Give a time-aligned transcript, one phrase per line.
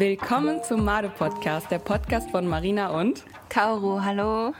[0.00, 4.02] Willkommen zum Made Podcast, der Podcast von Marina und Kauro.
[4.02, 4.54] Hallo.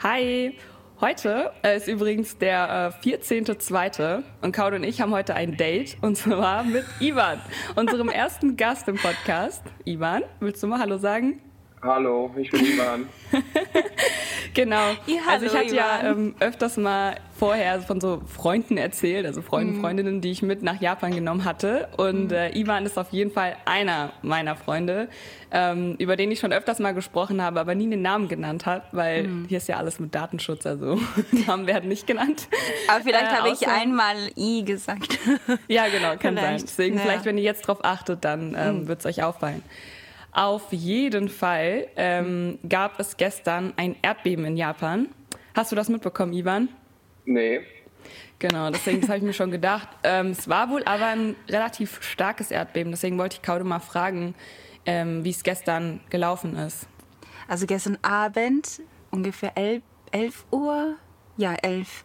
[0.00, 0.56] Hi.
[1.00, 4.22] Heute äh, ist übrigens der äh, 14.2.
[4.42, 7.40] und Kauro und ich haben heute ein Date und zwar mit Ivan,
[7.74, 9.64] unserem ersten Gast im Podcast.
[9.84, 11.40] Ivan, willst du mal Hallo sagen?
[11.82, 13.08] Hallo, ich bin Ivan.
[14.56, 14.90] genau.
[15.06, 16.18] Ja, also ich hallo, hatte ja Ivan.
[16.18, 19.80] ähm, öfters mal vorher von so Freunden erzählt, also Freunden, Mhm.
[19.82, 21.88] Freundinnen, die ich mit nach Japan genommen hatte.
[21.98, 25.08] Und äh, Ivan ist auf jeden Fall einer meiner Freunde,
[25.52, 28.82] ähm, über den ich schon öfters mal gesprochen habe, aber nie den Namen genannt habe,
[28.92, 29.44] weil Mhm.
[29.48, 30.98] hier ist ja alles mit Datenschutz, also
[31.46, 32.48] Namen werden nicht genannt.
[32.88, 35.18] Aber vielleicht Äh, habe ich einmal I gesagt.
[35.68, 36.44] Ja, genau, kann sein.
[36.44, 37.02] Vielleicht, Deswegen ja.
[37.02, 37.06] Mhm.
[37.06, 39.62] vielleicht, wenn ihr jetzt drauf achtet, dann ähm, wird es euch auffallen.
[40.36, 45.08] Auf jeden Fall ähm, gab es gestern ein Erdbeben in Japan.
[45.54, 46.68] Hast du das mitbekommen, Ivan?
[47.24, 47.62] Nee,
[48.38, 49.88] Genau, deswegen habe ich mir schon gedacht.
[50.04, 52.92] Ähm, es war wohl aber ein relativ starkes Erdbeben.
[52.92, 54.34] Deswegen wollte ich Kaude mal fragen,
[54.84, 56.86] ähm, wie es gestern gelaufen ist.
[57.48, 60.96] Also gestern Abend, ungefähr 11, 11 Uhr.
[61.38, 62.04] Ja, 11.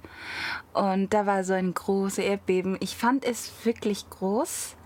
[0.74, 2.78] Und da war so ein großes Erdbeben.
[2.80, 4.78] Ich fand es wirklich groß.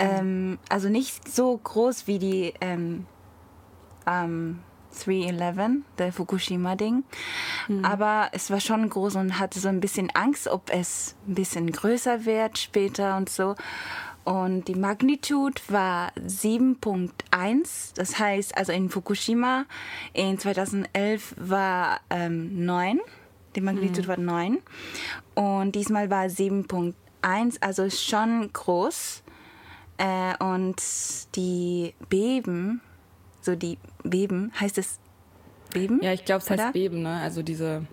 [0.00, 3.06] Ähm, also nicht so groß wie die ähm,
[4.06, 4.60] ähm,
[5.04, 7.04] 311, der Fukushima-Ding.
[7.82, 11.70] Aber es war schon groß und hatte so ein bisschen Angst, ob es ein bisschen
[11.70, 13.54] größer wird später und so.
[14.24, 17.94] Und die Magnitud war 7.1.
[17.94, 19.64] Das heißt, also in Fukushima
[20.12, 23.00] in 2011 war ähm, 9.
[23.56, 24.58] Die Magnitud war 9.
[25.34, 29.22] Und diesmal war 7.1, also schon groß.
[30.00, 30.76] Äh, und
[31.36, 32.80] die Beben,
[33.42, 34.98] so die Beben, heißt es
[35.74, 36.00] Beben?
[36.02, 36.72] Ja, ich glaube, es heißt Oder?
[36.72, 37.20] Beben, ne?
[37.20, 37.86] Also diese.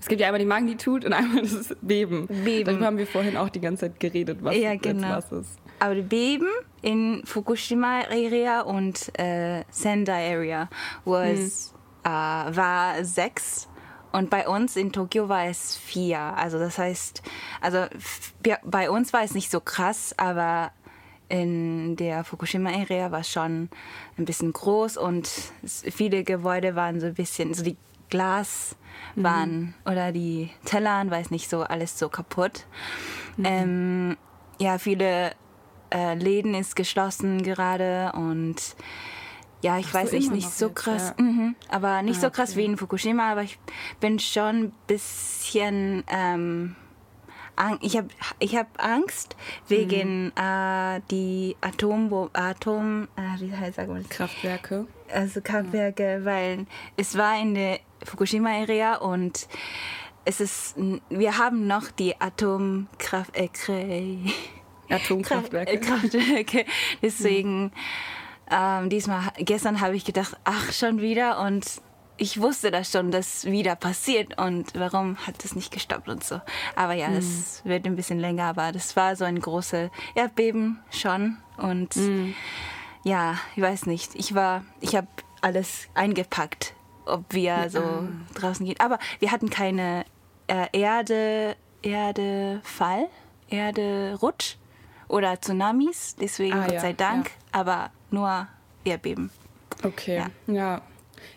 [0.00, 2.26] Es gibt ja einmal die Magnitud und einmal das Beben.
[2.28, 2.64] Beben.
[2.64, 5.10] Darüber haben wir vorhin auch die ganze Zeit geredet, was Ja, genau.
[5.10, 5.58] was ist.
[5.78, 6.48] Aber die Beben
[6.80, 10.70] in Fukushima Area und äh, Sendai Area
[11.04, 13.68] was, äh, war sechs
[14.12, 16.18] und bei uns in Tokio war es vier.
[16.18, 17.22] Also das heißt,
[17.60, 17.84] also
[18.64, 20.72] bei uns war es nicht so krass, aber
[21.30, 23.70] in der Fukushima Area war es schon
[24.18, 25.28] ein bisschen groß und
[25.64, 27.76] viele Gebäude waren so ein bisschen, so die
[28.10, 28.76] Glas
[29.14, 32.66] waren oder die Tellern, weiß nicht so alles so kaputt.
[33.42, 34.16] Ähm,
[34.58, 35.32] ja, viele
[35.94, 38.56] äh, Läden ist geschlossen gerade und
[39.62, 41.24] ja, ich Ach so, weiß nicht, immer nicht noch so jetzt, krass, ja.
[41.24, 42.60] mhm, aber nicht Ah, so krass okay.
[42.60, 43.58] wie in Fukushima, aber ich
[44.00, 46.76] bin schon ein bisschen, ähm,
[47.80, 49.36] ich habe ich hab Angst
[49.68, 50.32] wegen Mhm.
[50.36, 54.08] äh, die Atom, Atom, äh, wie heißt das?
[54.08, 54.86] Kraftwerke.
[55.12, 56.66] also Kraftwerke, weil
[56.96, 59.46] es war in der Fukushima-Area und
[60.24, 60.74] es ist,
[61.08, 64.18] wir haben noch die Atomkraft, äh,
[64.88, 65.78] Atomkraftwerke.
[65.80, 66.64] Kraftwerke.
[67.02, 67.72] Deswegen,
[68.50, 71.80] ähm, diesmal, gestern habe ich gedacht, ach, schon wieder und
[72.20, 76.40] ich wusste das schon, dass wieder passiert und warum hat es nicht gestoppt und so.
[76.76, 81.38] Aber ja, das wird ein bisschen länger, aber das war so ein großes Erdbeben schon
[81.56, 81.96] und
[83.04, 84.14] ja, ich weiß nicht.
[84.14, 85.08] Ich war, ich habe
[85.40, 86.74] alles eingepackt,
[87.06, 88.78] ob wir so draußen gehen.
[88.78, 90.04] Aber wir hatten keine
[90.46, 93.08] äh, Erde, Erdefall,
[93.48, 94.56] Erderutsch
[95.08, 98.46] oder Tsunamis, deswegen Ah, Gott ja, sei Dank, aber nur
[98.84, 99.30] Erdbeben.
[99.82, 100.54] Okay, ja.
[100.54, 100.82] Ja,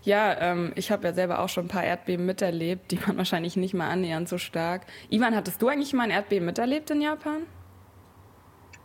[0.05, 3.73] ähm, ich habe ja selber auch schon ein paar Erdbeben miterlebt, die waren wahrscheinlich nicht
[3.73, 4.85] mal annähernd so stark.
[5.09, 7.43] Ivan, hattest du eigentlich mal ein Erdbeben miterlebt in Japan?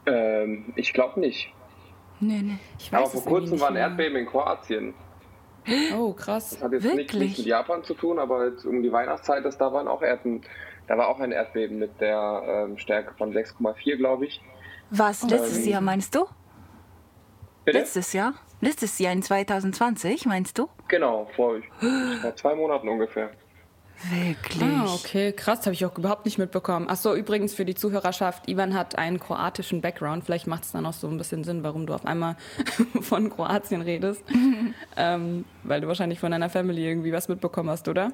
[0.07, 1.53] ähm, ich glaube nicht.
[2.21, 2.59] Nee, nee.
[2.79, 3.83] Ich Aber es vor kurzem nicht war ein mehr.
[3.85, 4.95] Erdbeben in Kroatien.
[5.97, 6.51] Oh, krass.
[6.51, 7.21] Das hat jetzt nichts Wirklich?
[7.21, 10.41] nichts mit Japan zu tun, aber jetzt um die Weihnachtszeit, ist, da waren auch Erden.
[10.87, 14.41] Da war auch ein Erdbeben mit der ähm, Stärke von 6,4, glaube ich.
[14.91, 16.25] Was, letztes Ähm, Jahr meinst du?
[17.65, 17.79] Bitte?
[17.79, 18.33] Letztes Jahr?
[18.61, 20.69] Letztes Jahr in 2020, meinst du?
[20.89, 21.61] Genau, vor,
[22.21, 23.31] vor zwei Monaten ungefähr.
[24.11, 24.63] Wirklich?
[24.63, 26.87] Ah, okay, krass, habe ich auch überhaupt nicht mitbekommen.
[26.89, 30.25] Ach so, übrigens für die Zuhörerschaft, Ivan hat einen kroatischen Background.
[30.25, 32.37] Vielleicht macht es dann auch so ein bisschen Sinn, warum du auf einmal
[33.01, 34.23] von Kroatien redest.
[34.97, 38.13] ähm, weil du wahrscheinlich von deiner Family irgendwie was mitbekommen hast, oder?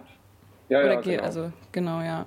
[0.70, 1.22] Ja, Oder ja, genau.
[1.22, 2.26] also genau, ja.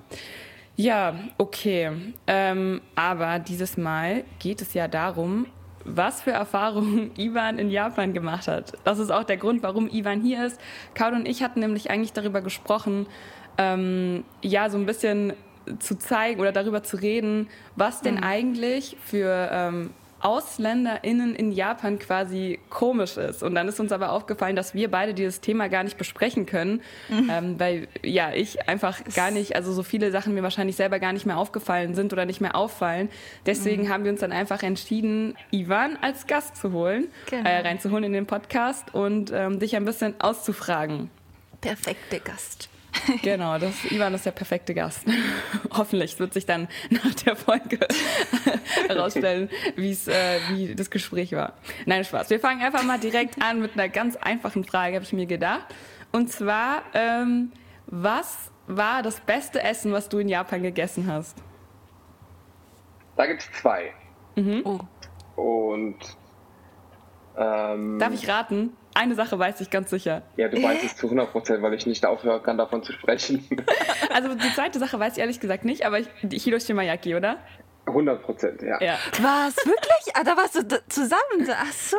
[0.76, 1.90] Ja, okay.
[2.28, 5.46] Ähm, aber dieses Mal geht es ja darum,
[5.84, 8.72] was für Erfahrungen Ivan in Japan gemacht hat.
[8.84, 10.60] Das ist auch der Grund, warum Ivan hier ist.
[10.94, 13.06] Kaud und ich hatten nämlich eigentlich darüber gesprochen,
[13.56, 15.32] ähm, ja, so ein bisschen
[15.80, 19.90] zu zeigen oder darüber zu reden, was denn eigentlich für ähm,
[20.20, 23.42] AusländerInnen in Japan quasi komisch ist.
[23.42, 26.82] Und dann ist uns aber aufgefallen, dass wir beide dieses Thema gar nicht besprechen können,
[27.08, 27.30] mhm.
[27.30, 31.12] ähm, weil ja, ich einfach gar nicht, also so viele Sachen mir wahrscheinlich selber gar
[31.12, 33.08] nicht mehr aufgefallen sind oder nicht mehr auffallen.
[33.46, 33.88] Deswegen mhm.
[33.90, 37.48] haben wir uns dann einfach entschieden, Ivan als Gast zu holen, genau.
[37.48, 41.10] äh, reinzuholen in den Podcast und ähm, dich ein bisschen auszufragen.
[41.60, 42.68] Perfekte Gast.
[43.22, 45.04] Genau, das, Ivan ist der perfekte Gast.
[45.70, 47.78] Hoffentlich wird sich dann nach der Folge
[48.88, 51.54] herausstellen, äh, wie das Gespräch war.
[51.86, 52.30] Nein, Spaß.
[52.30, 55.66] Wir fangen einfach mal direkt an mit einer ganz einfachen Frage, habe ich mir gedacht.
[56.12, 57.52] Und zwar, ähm,
[57.86, 61.36] was war das beste Essen, was du in Japan gegessen hast?
[63.16, 63.92] Da gibt es zwei.
[64.36, 64.62] Mhm.
[64.64, 64.78] Oh.
[65.40, 65.96] Und
[67.36, 68.76] ähm, Darf ich raten?
[68.98, 70.22] Eine Sache weiß ich ganz sicher.
[70.36, 73.46] Ja, du weißt es zu 100 Prozent, weil ich nicht aufhören kann, davon zu sprechen.
[74.12, 77.38] also die zweite Sache weiß ich ehrlich gesagt nicht, aber ich, Hiroshima Yaki, oder?
[77.86, 78.82] 100 Prozent, ja.
[78.82, 78.98] ja.
[79.22, 79.56] Was?
[79.56, 80.14] Wirklich?
[80.14, 81.48] Ah, da warst du zusammen?
[81.48, 81.96] Ach so.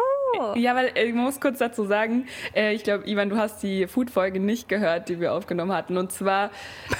[0.55, 4.39] Ja, weil ich muss kurz dazu sagen, äh, ich glaube, Ivan, du hast die Food-Folge
[4.39, 5.97] nicht gehört, die wir aufgenommen hatten.
[5.97, 6.51] Und zwar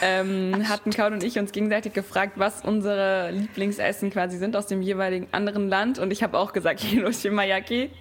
[0.01, 4.81] ähm, hatten Kaun und ich uns gegenseitig gefragt, was unsere Lieblingsessen quasi sind aus dem
[4.81, 5.99] jeweiligen anderen Land.
[5.99, 7.91] Und ich habe auch gesagt, Hiroshima Yaki.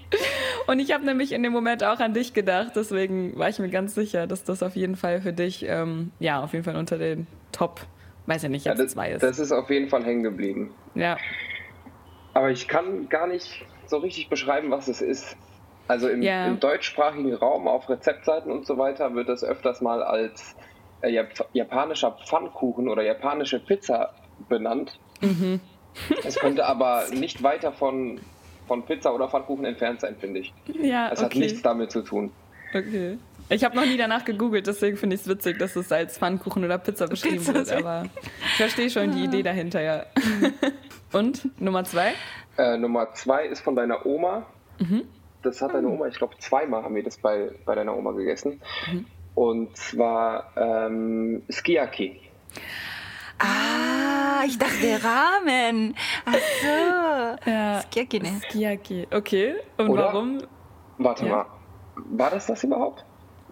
[0.69, 2.73] Und ich habe nämlich in dem Moment auch an dich gedacht.
[2.77, 6.43] Deswegen war ich mir ganz sicher, dass das auf jeden Fall für dich, ähm, ja,
[6.43, 7.81] auf jeden Fall unter den Top
[8.29, 9.23] weiß ja nicht, jetzt ja, das, zwei ist.
[9.23, 10.75] Das ist auf jeden Fall hängen geblieben.
[10.95, 11.17] Ja.
[12.35, 15.37] Aber ich kann gar nicht so richtig beschreiben, was es ist.
[15.89, 16.47] Also im, ja.
[16.47, 20.55] im deutschsprachigen Raum, auf Rezeptseiten und so weiter, wird das öfters mal als
[21.01, 21.25] äh,
[21.55, 24.15] japanischer Pfannkuchen oder japanische Pizza
[24.51, 25.01] benannt.
[25.23, 25.61] Mhm.
[26.25, 28.21] Es könnte aber nicht weiter von,
[28.69, 30.55] von Pizza oder Pfannkuchen entfernt sein, finde ich.
[30.81, 31.25] Ja, es okay.
[31.25, 32.31] hat nichts damit zu tun.
[32.73, 33.19] Okay.
[33.51, 36.65] Ich habe noch nie danach gegoogelt, deswegen finde ich es witzig, dass es als Pfannkuchen
[36.65, 37.73] oder Pizza beschrieben Pizza wird.
[37.73, 38.05] Aber
[38.41, 40.05] ich verstehe schon die Idee dahinter, ja.
[41.13, 42.13] Und Nummer zwei?
[42.59, 44.47] Äh, Nummer zwei ist von deiner Oma.
[44.79, 45.05] Mhm.
[45.43, 48.61] Das hat deine Oma, ich glaube, zweimal haben wir das bei, bei deiner Oma gegessen.
[48.93, 49.07] Mhm.
[49.35, 52.21] Und zwar ähm, Skiaki.
[53.39, 55.95] Ah, ich dachte Ramen.
[56.25, 57.51] Ach so.
[57.51, 57.81] Ja.
[57.83, 58.41] Skiaki, ne?
[58.49, 59.07] Skiaki.
[59.11, 59.55] Okay.
[59.77, 60.05] Und Oder?
[60.05, 60.39] warum?
[60.99, 61.31] Warte ja.
[61.31, 61.47] mal.
[62.11, 63.05] War das das überhaupt?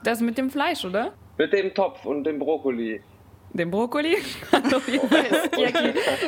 [0.03, 1.13] Das mit dem Fleisch, oder?
[1.39, 3.03] Mit dem Topf und dem Brokkoli.
[3.53, 4.17] Dem Brokkoli?
[4.53, 5.25] Auf jeden Fall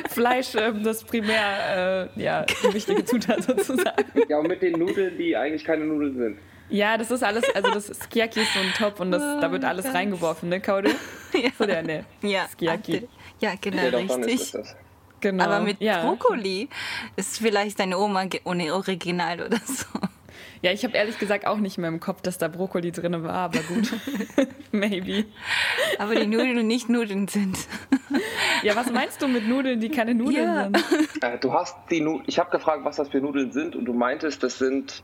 [0.08, 4.04] Fleisch, ähm, das primär äh, ja, die wichtige Zutat sozusagen.
[4.28, 6.38] Ja, und mit den Nudeln, die eigentlich keine Nudeln sind.
[6.70, 9.50] Ja, das ist alles, also das Skiaki ist so ein Topf und das, oh, da
[9.50, 10.90] wird alles reingeworfen, ne, Kaude?
[11.34, 11.50] Ja.
[11.58, 12.04] So der, ne?
[12.22, 12.46] Ja.
[12.48, 13.06] Skiaki.
[13.40, 14.64] Ja, genau, ja, richtig.
[15.20, 15.44] Genau.
[15.44, 16.04] Aber mit ja.
[16.04, 16.68] Brokkoli
[17.16, 19.86] ist vielleicht deine Oma ohne Original oder so.
[20.60, 23.32] Ja, ich habe ehrlich gesagt auch nicht mehr im Kopf, dass da Brokkoli drin war,
[23.32, 23.92] aber gut.
[24.72, 25.26] Maybe.
[25.98, 27.56] Aber die Nudeln nicht Nudeln sind.
[28.62, 30.64] ja, was meinst du mit Nudeln, die keine Nudeln ja.
[30.64, 31.22] sind?
[31.22, 33.92] Äh, du hast die Nu Ich habe gefragt, was das für Nudeln sind und du
[33.92, 35.02] meintest, das sind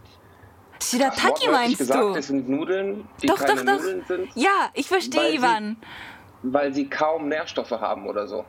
[0.82, 2.14] Shirataki meinst gesagt, du?
[2.14, 3.80] Das sind Nudeln, die doch, keine doch, doch.
[3.80, 4.28] Nudeln sind.
[4.34, 5.76] Ja, ich verstehe, Ivan.
[6.46, 8.44] Weil sie kaum Nährstoffe haben oder so.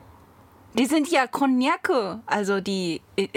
[0.74, 3.28] Die sind ja Konnjacke, also die, äh,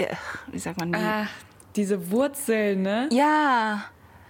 [0.48, 1.30] wie sagt man, die, Ach,
[1.74, 3.08] diese Wurzeln, ne?
[3.10, 3.84] Ja.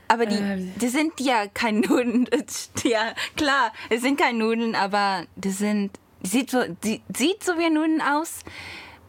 [0.06, 0.72] Aber die, ähm.
[0.76, 2.28] die sind ja keine Nudeln.
[2.84, 5.98] Ja, klar, es sind keine Nudeln, aber die sind.
[6.22, 8.40] Sieht so, die, sieht so wie Nudeln aus.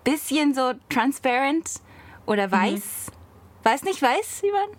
[0.03, 1.69] Bisschen so transparent
[2.25, 2.51] oder mhm.
[2.51, 3.07] weiß.
[3.07, 3.63] Mhm.
[3.63, 4.69] Weiß nicht weiß, Ivan?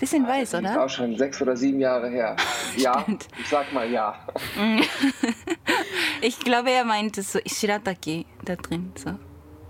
[0.00, 0.68] Bisschen weiß, das oder?
[0.68, 2.36] Das ist auch schon sechs oder sieben Jahre her.
[2.76, 4.14] Ja, ich sag mal ja.
[6.22, 8.92] ich glaube, er meint es so Shirataki da drin.
[8.94, 9.10] So.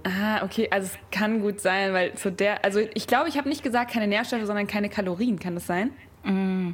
[0.05, 3.49] Ah, okay, also es kann gut sein, weil zu der, also ich glaube, ich habe
[3.49, 5.93] nicht gesagt keine Nährstoffe, sondern keine Kalorien, kann das sein?
[6.25, 6.73] Mm.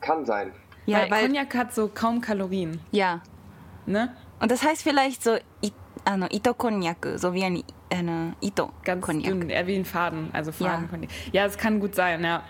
[0.00, 0.52] Kann sein.
[0.84, 2.80] Ja, weil, weil Cognac hat so kaum Kalorien.
[2.90, 3.22] Ja.
[3.86, 4.14] Ne?
[4.40, 5.38] Und das heißt vielleicht so
[6.04, 9.24] ano, Ito Cognac, so wie ein eine Ito Ganz Cognac.
[9.24, 11.08] dünn, eher wie ein Faden, also Faden Ja.
[11.42, 12.44] ja, es kann gut sein, ja.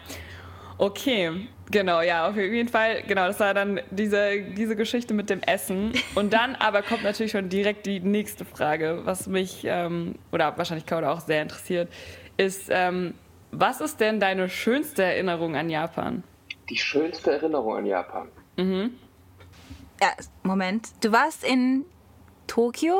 [0.78, 3.02] Okay, genau, ja, auf jeden Fall.
[3.06, 5.92] Genau, das war dann diese, diese Geschichte mit dem Essen.
[6.14, 10.86] Und dann aber kommt natürlich schon direkt die nächste Frage, was mich ähm, oder wahrscheinlich
[10.86, 11.92] Kauda auch sehr interessiert,
[12.38, 13.14] ist, ähm,
[13.52, 16.22] was ist denn deine schönste Erinnerung an Japan?
[16.70, 18.28] Die schönste Erinnerung an Japan?
[18.56, 18.94] Mhm.
[20.00, 20.08] Ja,
[20.44, 20.88] Moment.
[21.04, 21.84] Du warst in
[22.46, 22.96] Tokio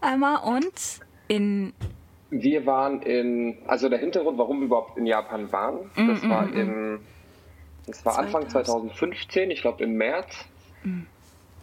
[0.00, 0.72] einmal und
[1.28, 1.72] in
[2.30, 6.42] wir waren in, also der Hintergrund, warum wir überhaupt in Japan waren, mm, das war
[6.42, 6.56] mm, mm.
[6.58, 7.00] im
[7.88, 10.44] das war Anfang 2015, ich glaube im März.
[10.84, 11.06] Mhm.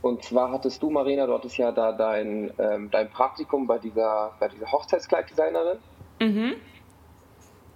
[0.02, 4.34] Und zwar hattest du, Marina, du hattest ja da dein, ähm, dein Praktikum bei dieser,
[4.40, 5.78] bei dieser Hochzeitskleiddesignerin.
[6.20, 6.56] Mhm.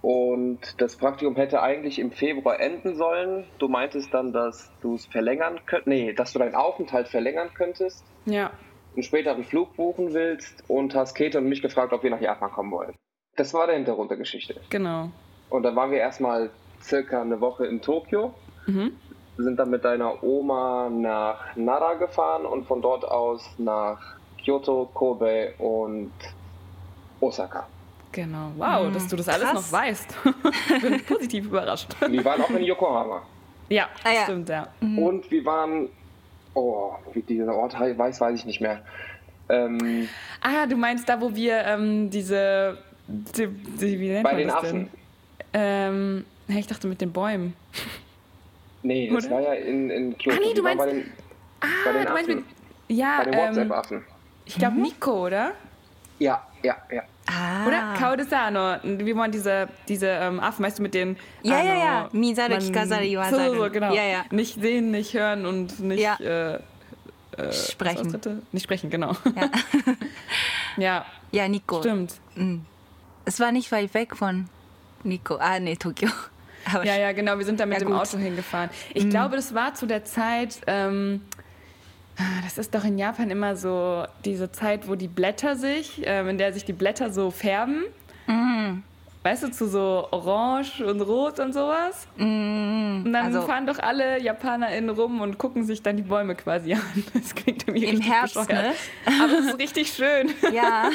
[0.02, 3.44] Und das Praktikum hätte eigentlich im Februar enden sollen.
[3.58, 8.04] Du meintest dann, dass du es verlängern könntest, nee, dass du deinen Aufenthalt verlängern könntest.
[8.24, 8.50] Ja.
[8.94, 12.50] Einen späteren Flug buchen willst und hast Kete und mich gefragt, ob wir nach Japan
[12.50, 12.94] kommen wollen.
[13.36, 14.60] Das war der Hintergrund der Geschichte.
[14.70, 15.10] Genau.
[15.48, 16.50] Und da waren wir erstmal
[16.82, 18.34] circa eine Woche in Tokio.
[18.66, 18.92] Mhm.
[19.36, 25.54] Sind dann mit deiner Oma nach Nara gefahren und von dort aus nach Kyoto, Kobe
[25.58, 26.12] und
[27.20, 27.66] Osaka.
[28.12, 28.50] Genau.
[28.56, 28.94] Wow, mhm.
[28.94, 29.54] dass du das alles Krass.
[29.54, 30.16] noch weißt.
[30.82, 31.94] Bin positiv überrascht.
[32.08, 33.22] Wir waren auch in Yokohama.
[33.68, 34.22] Ja, ah, ja.
[34.24, 34.66] stimmt, ja.
[34.80, 34.98] Mhm.
[34.98, 35.88] Und wir waren,
[36.54, 38.82] oh, wie dieser Ort heißt, weiß, weiß ich nicht mehr.
[39.48, 40.08] Ähm,
[40.40, 42.78] ah, du meinst da, wo wir ähm, diese,
[43.08, 44.90] die, die, wie nennt bei man den das Affen.
[44.90, 44.90] Denn?
[45.52, 47.54] Ähm, ich dachte mit den Bäumen.
[48.82, 49.34] Nee, das Oder?
[49.34, 50.38] war ja in, in Kyoto.
[50.38, 51.12] Ah, nee, du meinst, bei den,
[51.60, 52.44] ah, bei den du meinst mit,
[52.88, 54.04] ja, bei den ähm, WhatsApp-Affen.
[54.46, 54.82] Ich glaube mhm.
[54.82, 55.52] Nico, oder?
[56.18, 57.02] Ja, ja, ja.
[57.30, 57.66] Ah.
[57.66, 57.94] Oder?
[57.98, 58.76] Kaudesano.
[58.82, 61.16] Wir wollen diese, diese ähm, Affen, weißt du, mit den.
[61.42, 62.08] Ja, ano, ja, ja.
[62.12, 63.94] Misaru, Kikasari, So, so, genau.
[63.94, 64.24] Ja, ja.
[64.30, 66.00] Nicht sehen, nicht hören und nicht.
[66.00, 66.16] Ja.
[66.16, 66.60] Äh,
[67.36, 68.42] äh, sprechen.
[68.52, 69.16] Nicht sprechen, genau.
[69.36, 69.50] Ja.
[70.76, 71.06] ja.
[71.32, 71.80] Ja, Nico.
[71.80, 72.14] Stimmt.
[72.34, 72.64] Mhm.
[73.24, 74.48] Es war nicht weit weg von
[75.04, 75.36] Nico.
[75.36, 76.08] Ah, nee, Tokio.
[76.72, 77.38] Aber ja, ja, genau.
[77.38, 78.00] Wir sind da mit ja, dem gut.
[78.00, 78.70] Auto hingefahren.
[78.92, 79.10] Ich mhm.
[79.10, 80.60] glaube, das war zu der Zeit.
[80.66, 81.22] Ähm,
[82.44, 86.38] das ist doch in Japan immer so diese Zeit, wo die Blätter sich, äh, in
[86.38, 87.84] der sich die Blätter so färben.
[88.26, 88.82] Mm.
[89.22, 92.06] Weißt du, zu so Orange und Rot und sowas.
[92.16, 93.02] Mm.
[93.04, 96.74] Und dann also, fahren doch alle JapanerInnen rum und gucken sich dann die Bäume quasi
[96.74, 96.80] an.
[97.12, 98.74] Das klingt irgendwie Im Herbst, bescheuert.
[99.06, 99.12] ne?
[99.22, 100.30] Aber es ist richtig schön.
[100.52, 100.90] Ja.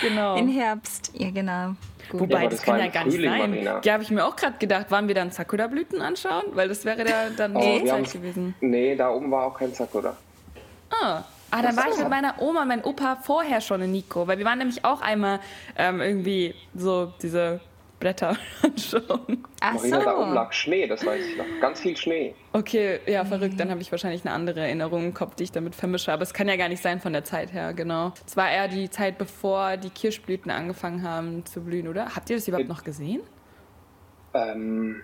[0.00, 0.36] genau.
[0.36, 1.74] Im Herbst, ja genau.
[2.12, 2.20] Gut.
[2.20, 3.38] Wobei, ja, das, das kann ja gar nicht sein.
[3.38, 3.80] Marina.
[3.82, 6.44] Ja, habe ich mir auch gerade gedacht, waren wir dann Sakura-Blüten anschauen?
[6.52, 8.54] Weil das wäre ja dann oh, die Zeit gewesen.
[8.60, 10.14] Nee, da oben war auch kein Sakura.
[10.90, 11.22] Ah.
[11.54, 14.38] Ah, dann war ich mit meiner Oma und meinem Opa vorher schon in Nico, weil
[14.38, 15.38] wir waren nämlich auch einmal
[15.76, 17.60] ähm, irgendwie so diese
[18.02, 19.44] Blätter anschauen.
[19.60, 20.04] Ach Marina, so.
[20.04, 21.44] da oben lag Schnee, das weiß ich noch.
[21.60, 22.34] Ganz viel Schnee.
[22.52, 23.60] Okay, ja, verrückt.
[23.60, 26.12] Dann habe ich wahrscheinlich eine andere Erinnerung im Kopf, die ich damit vermische.
[26.12, 28.12] Aber es kann ja gar nicht sein von der Zeit her, genau.
[28.26, 32.16] Es war eher die Zeit, bevor die Kirschblüten angefangen haben zu blühen, oder?
[32.16, 33.22] Habt ihr das überhaupt noch gesehen?
[34.34, 35.00] Ähm.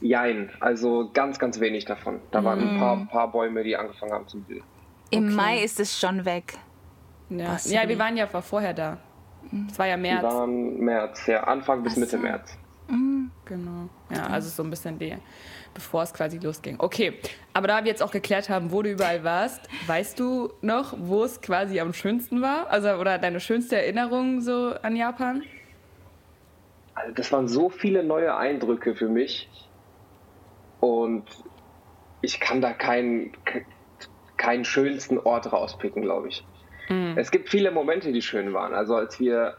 [0.00, 2.20] Jein, also ganz, ganz wenig davon.
[2.30, 3.08] Da waren ein paar, mm.
[3.08, 4.62] paar Bäume, die angefangen haben zu blühen.
[5.10, 5.34] Im okay.
[5.34, 6.58] Mai ist es schon weg.
[7.30, 8.98] Ja, ja wir waren ja vorher da.
[9.70, 10.22] Es war ja März.
[10.22, 12.56] Wir waren März, ja, Anfang bis Mitte März.
[12.88, 13.16] Mhm.
[13.46, 13.88] Genau.
[14.10, 15.16] Ja, also so ein bisschen die,
[15.72, 16.76] bevor es quasi losging.
[16.78, 17.14] Okay,
[17.52, 21.22] aber da wir jetzt auch geklärt haben, wo du überall warst, weißt du noch, wo
[21.24, 22.68] es quasi am schönsten war?
[22.68, 25.44] Also, oder deine schönste Erinnerung so an Japan?
[26.94, 29.48] Also das waren so viele neue Eindrücke für mich.
[30.80, 31.24] Und
[32.22, 33.32] ich kann da keinen,
[34.36, 36.44] keinen schönsten Ort rauspicken, glaube ich.
[36.88, 37.14] Mhm.
[37.16, 38.74] Es gibt viele Momente, die schön waren.
[38.74, 39.56] Also als wir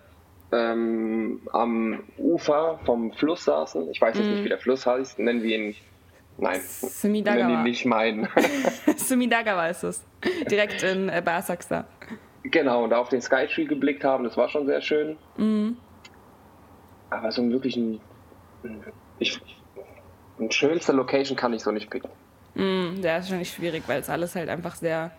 [0.51, 4.33] ähm, am Ufer vom Fluss saßen, ich weiß jetzt mhm.
[4.33, 5.75] nicht, wie der Fluss heißt, nennen wir ihn
[6.39, 7.47] Nein, Sumidagawa.
[7.47, 8.27] nennen ihn nicht meinen.
[8.97, 10.05] Sumidagawa ist es.
[10.49, 11.85] Direkt in äh, Basaksa.
[12.43, 15.17] Genau, und da auf den Skytree geblickt haben, das war schon sehr schön.
[15.37, 15.77] Mhm.
[17.09, 17.99] Aber so einen wirklichen.
[19.19, 19.41] Ich,
[20.39, 22.11] eine schönste Location kann ich so nicht picken.
[22.53, 25.11] Mm, der ist schon nicht schwierig, weil es alles halt einfach sehr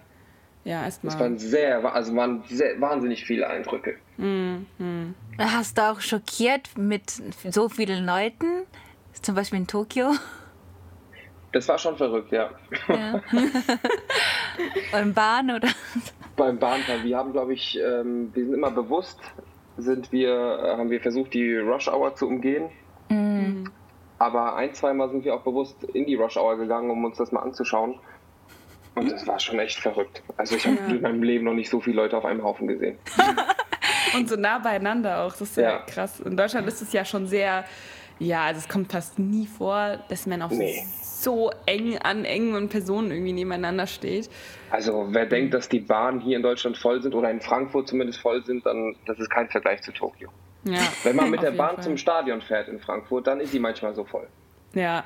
[0.68, 1.14] ja, erstmal.
[1.14, 3.96] Es waren sehr, also waren sehr, wahnsinnig viele Eindrücke.
[4.18, 5.14] Mm.
[5.38, 7.10] Hast du auch schockiert mit
[7.48, 8.66] so vielen Leuten?
[9.14, 10.10] Zum Beispiel in Tokio?
[11.52, 12.50] Das war schon verrückt, ja.
[12.88, 13.22] ja.
[14.92, 15.68] Beim Bahn oder?
[16.36, 17.02] Beim Bahnfahren.
[17.02, 19.18] Wir haben, glaube ich, ähm, wir sind immer bewusst,
[19.78, 22.68] sind wir, äh, haben wir versucht, die Rush Hour zu umgehen.
[23.08, 23.64] Mm.
[24.18, 27.32] Aber ein, zweimal sind wir auch bewusst in die Rush Hour gegangen, um uns das
[27.32, 27.98] mal anzuschauen.
[28.98, 30.22] Und das war schon echt verrückt.
[30.36, 30.86] Also ich habe ja.
[30.88, 32.98] in meinem Leben noch nicht so viele Leute auf einem Haufen gesehen.
[34.14, 35.32] Und so nah beieinander auch.
[35.32, 36.20] Das ist ja, ja, krass.
[36.20, 37.64] In Deutschland ist es ja schon sehr,
[38.18, 40.82] ja, also es kommt fast nie vor, dass man auch nee.
[41.02, 44.30] so eng an engen Personen irgendwie nebeneinander steht.
[44.70, 48.20] Also wer denkt, dass die Bahnen hier in Deutschland voll sind oder in Frankfurt zumindest
[48.20, 50.30] voll sind, dann das ist kein Vergleich zu Tokio.
[50.64, 51.84] Ja, Wenn man mit der Bahn Fall.
[51.84, 54.26] zum Stadion fährt in Frankfurt, dann ist sie manchmal so voll.
[54.74, 55.04] Ja,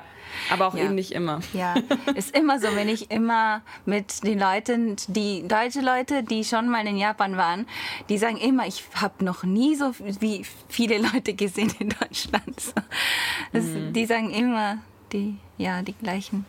[0.49, 0.83] aber auch ja.
[0.83, 1.39] eben nicht immer.
[1.53, 1.75] Ja,
[2.15, 6.85] ist immer so, wenn ich immer mit den Leuten, die deutsche Leute, die schon mal
[6.85, 7.67] in Japan waren,
[8.09, 12.73] die sagen immer, ich habe noch nie so wie viele Leute gesehen in Deutschland.
[13.51, 13.93] Das, mhm.
[13.93, 14.79] Die sagen immer
[15.11, 16.45] die, ja, die gleichen.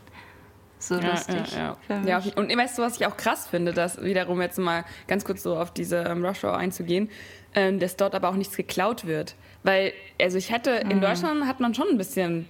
[0.79, 1.53] So ja, lustig.
[1.57, 2.19] Ja, ja.
[2.19, 5.43] ja, und weißt du, was ich auch krass finde, dass wiederum jetzt mal ganz kurz
[5.43, 7.11] so auf diese ähm, Rush Hour einzugehen,
[7.55, 9.35] ähm, dass dort aber auch nichts geklaut wird.
[9.63, 11.01] Weil, also ich hätte, in mhm.
[11.01, 12.49] Deutschland hat man schon ein bisschen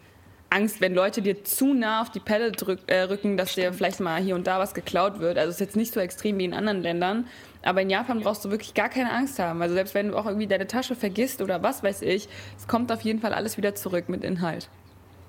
[0.55, 3.67] Angst, wenn Leute dir zu nah auf die Pelle drück, äh, rücken, dass Stimmt.
[3.67, 5.37] dir vielleicht mal hier und da was geklaut wird.
[5.37, 7.27] Also es ist jetzt nicht so extrem wie in anderen Ländern.
[7.63, 9.61] Aber in Japan brauchst du wirklich gar keine Angst haben.
[9.63, 12.93] Also selbst wenn du auch irgendwie deine Tasche vergisst oder was weiß ich, es kommt
[12.93, 14.69] auf jeden Fall alles wieder zurück mit Inhalt.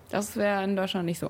[0.09, 1.29] Das wäre in Deutschland nicht so.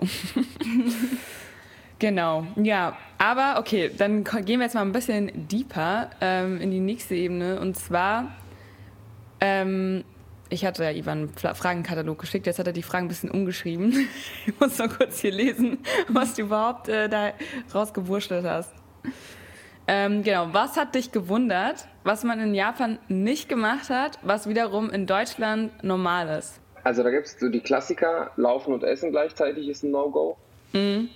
[2.00, 2.98] genau, ja.
[3.18, 7.60] Aber okay, dann gehen wir jetzt mal ein bisschen deeper ähm, in die nächste Ebene.
[7.60, 8.36] Und zwar
[9.42, 10.04] Ähm,
[10.50, 13.94] ich hatte ja Ivan einen Fragenkatalog geschickt, jetzt hat er die Fragen ein bisschen umgeschrieben.
[14.46, 17.34] Ich muss noch kurz hier lesen, was du überhaupt äh, da
[17.74, 18.72] rausgewurschtelt hast.
[19.88, 24.90] Ähm, genau, was hat dich gewundert, was man in Japan nicht gemacht hat, was wiederum
[24.90, 26.60] in Deutschland normal ist?
[26.84, 30.38] Also da gibt es so die Klassiker, Laufen und Essen gleichzeitig ist ein No-Go.
[30.74, 31.10] Mhm.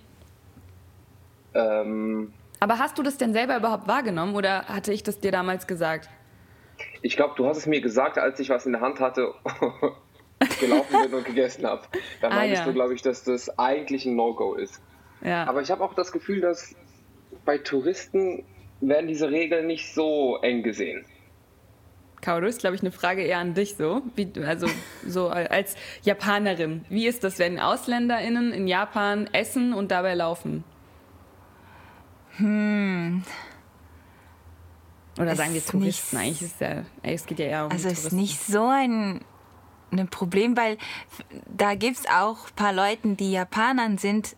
[1.53, 5.67] Ähm, Aber hast du das denn selber überhaupt wahrgenommen oder hatte ich das dir damals
[5.67, 6.09] gesagt?
[7.01, 9.33] Ich glaube, du hast es mir gesagt, als ich was in der Hand hatte,
[10.59, 11.83] gelaufen bin und gegessen habe.
[12.21, 12.65] Da ah, meinst ja.
[12.65, 14.81] du, glaube ich, dass das eigentlich ein No-Go ist.
[15.21, 15.45] Ja.
[15.45, 16.75] Aber ich habe auch das Gefühl, dass
[17.45, 18.43] bei Touristen
[18.81, 21.05] werden diese Regeln nicht so eng gesehen.
[22.21, 24.01] Kaoru ist, glaube ich, eine Frage eher an dich so.
[24.15, 24.67] Wie, also
[25.05, 26.85] so als Japanerin.
[26.89, 30.63] Wie ist das, wenn AusländerInnen in Japan essen und dabei laufen?
[32.37, 33.23] Hm.
[35.19, 36.17] Oder sagen wir Touristen?
[36.17, 39.19] Nicht, Eigentlich ist ja, es geht ja eher um Also es ist nicht so ein,
[39.91, 40.77] ein Problem, weil
[41.45, 44.35] da gibt es auch ein paar Leute, die Japanern sind,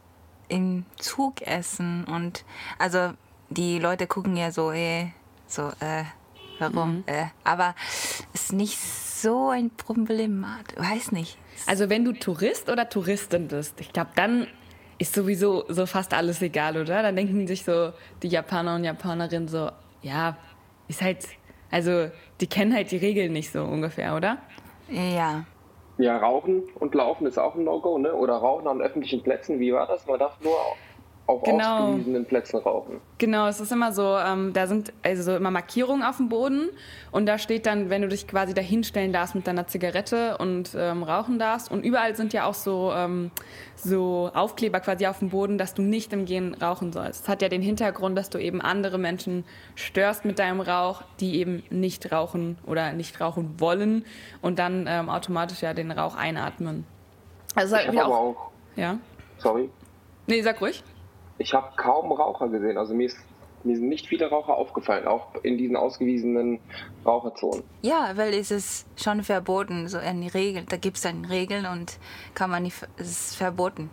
[0.49, 2.03] im Zug essen.
[2.05, 2.43] Und
[2.77, 3.13] also
[3.49, 5.11] die Leute gucken ja so, eh,
[5.47, 6.03] so, äh,
[6.59, 6.97] warum?
[6.97, 7.03] Mhm.
[7.05, 7.75] Äh, aber
[8.33, 10.45] es ist nicht so ein Problem.
[10.75, 11.37] Weiß nicht.
[11.67, 14.47] Also wenn du Tourist oder Touristin bist, ich glaube, dann
[14.97, 17.01] ist sowieso so fast alles egal, oder?
[17.01, 19.71] Dann denken sich so die Japaner und Japanerinnen so,
[20.01, 20.37] ja,
[20.91, 21.27] ist halt,
[21.71, 24.37] also die kennen halt die Regeln nicht so ungefähr, oder?
[24.89, 25.45] Ja.
[25.97, 28.13] Ja, Rauchen und Laufen ist auch ein No-Go, ne?
[28.13, 30.05] Oder Rauchen an öffentlichen Plätzen, wie war das?
[30.07, 30.55] Man darf nur
[31.27, 31.87] auf genau.
[31.87, 32.99] ausgewiesenen Plätzen rauchen.
[33.17, 36.69] Genau, es ist immer so, ähm, da sind also so immer Markierungen auf dem Boden
[37.11, 40.75] und da steht dann, wenn du dich quasi da hinstellen darfst mit deiner Zigarette und
[40.75, 41.71] ähm, rauchen darfst.
[41.71, 43.31] Und überall sind ja auch so, ähm,
[43.75, 47.21] so Aufkleber quasi auf dem Boden, dass du nicht im Gehen rauchen sollst.
[47.21, 51.39] Das hat ja den Hintergrund, dass du eben andere Menschen störst mit deinem Rauch, die
[51.39, 54.05] eben nicht rauchen oder nicht rauchen wollen
[54.41, 56.85] und dann ähm, automatisch ja den Rauch einatmen.
[57.55, 58.51] Also ich habe auch, auch.
[58.75, 58.97] Ja.
[59.37, 59.69] Sorry.
[60.27, 60.83] Nee, sag ruhig
[61.41, 62.77] ich habe kaum Raucher gesehen.
[62.77, 63.17] Also mir, ist,
[63.63, 66.59] mir sind nicht viele Raucher aufgefallen, auch in diesen ausgewiesenen
[67.05, 67.63] Raucherzonen.
[67.81, 70.65] Ja, weil es ist schon verboten, so eine Regel.
[70.69, 71.97] Da gibt es dann Regeln und
[72.33, 73.89] kann man nicht, es ist verboten.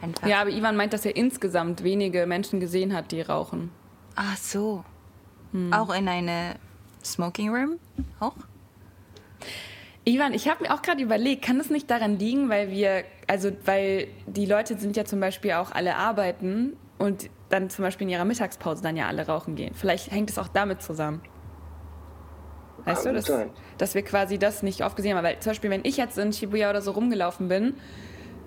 [0.00, 0.26] Einfach.
[0.26, 3.70] Ja, aber Ivan meint, dass er insgesamt wenige Menschen gesehen hat, die rauchen.
[4.14, 4.84] Ach so.
[5.52, 5.72] Hm.
[5.72, 6.54] Auch in eine
[7.04, 7.78] Smoking Room?
[8.20, 8.34] Auch?
[10.08, 13.50] Ivan, ich habe mir auch gerade überlegt, kann das nicht daran liegen, weil wir, also
[13.64, 18.14] weil die Leute sind ja zum Beispiel auch alle arbeiten und dann zum Beispiel in
[18.14, 19.74] ihrer Mittagspause dann ja alle rauchen gehen.
[19.74, 21.20] Vielleicht hängt es auch damit zusammen.
[22.84, 23.30] Weißt du, dass,
[23.76, 25.24] dass wir quasi das nicht aufgesehen haben.
[25.24, 27.74] Weil zum Beispiel, wenn ich jetzt in Shibuya oder so rumgelaufen bin,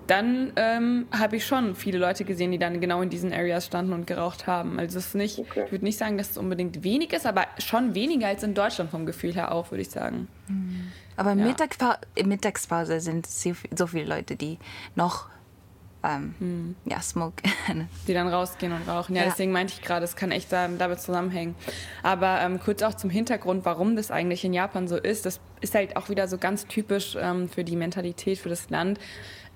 [0.08, 3.92] dann ähm, habe ich schon viele Leute gesehen, die dann genau in diesen Areas standen
[3.92, 4.80] und geraucht haben.
[4.80, 5.62] Also es ist nicht, okay.
[5.66, 8.90] ich würde nicht sagen, dass es unbedingt wenig ist, aber schon weniger als in Deutschland
[8.90, 10.26] vom Gefühl her auch, würde ich sagen.
[10.48, 10.92] Mhm.
[11.16, 11.44] Aber ja.
[11.44, 14.58] Mittagspause, Mittagspause sind so viele Leute, die
[14.94, 15.28] noch
[16.04, 16.76] ähm, hm.
[16.84, 17.42] ja, Smoke.
[18.08, 19.14] die dann rausgehen und rauchen.
[19.14, 19.28] Ja, ja.
[19.28, 21.54] deswegen meinte ich gerade, es kann echt damit zusammenhängen.
[22.02, 25.26] Aber ähm, kurz auch zum Hintergrund, warum das eigentlich in Japan so ist.
[25.26, 28.98] Das ist halt auch wieder so ganz typisch ähm, für die Mentalität, für das Land.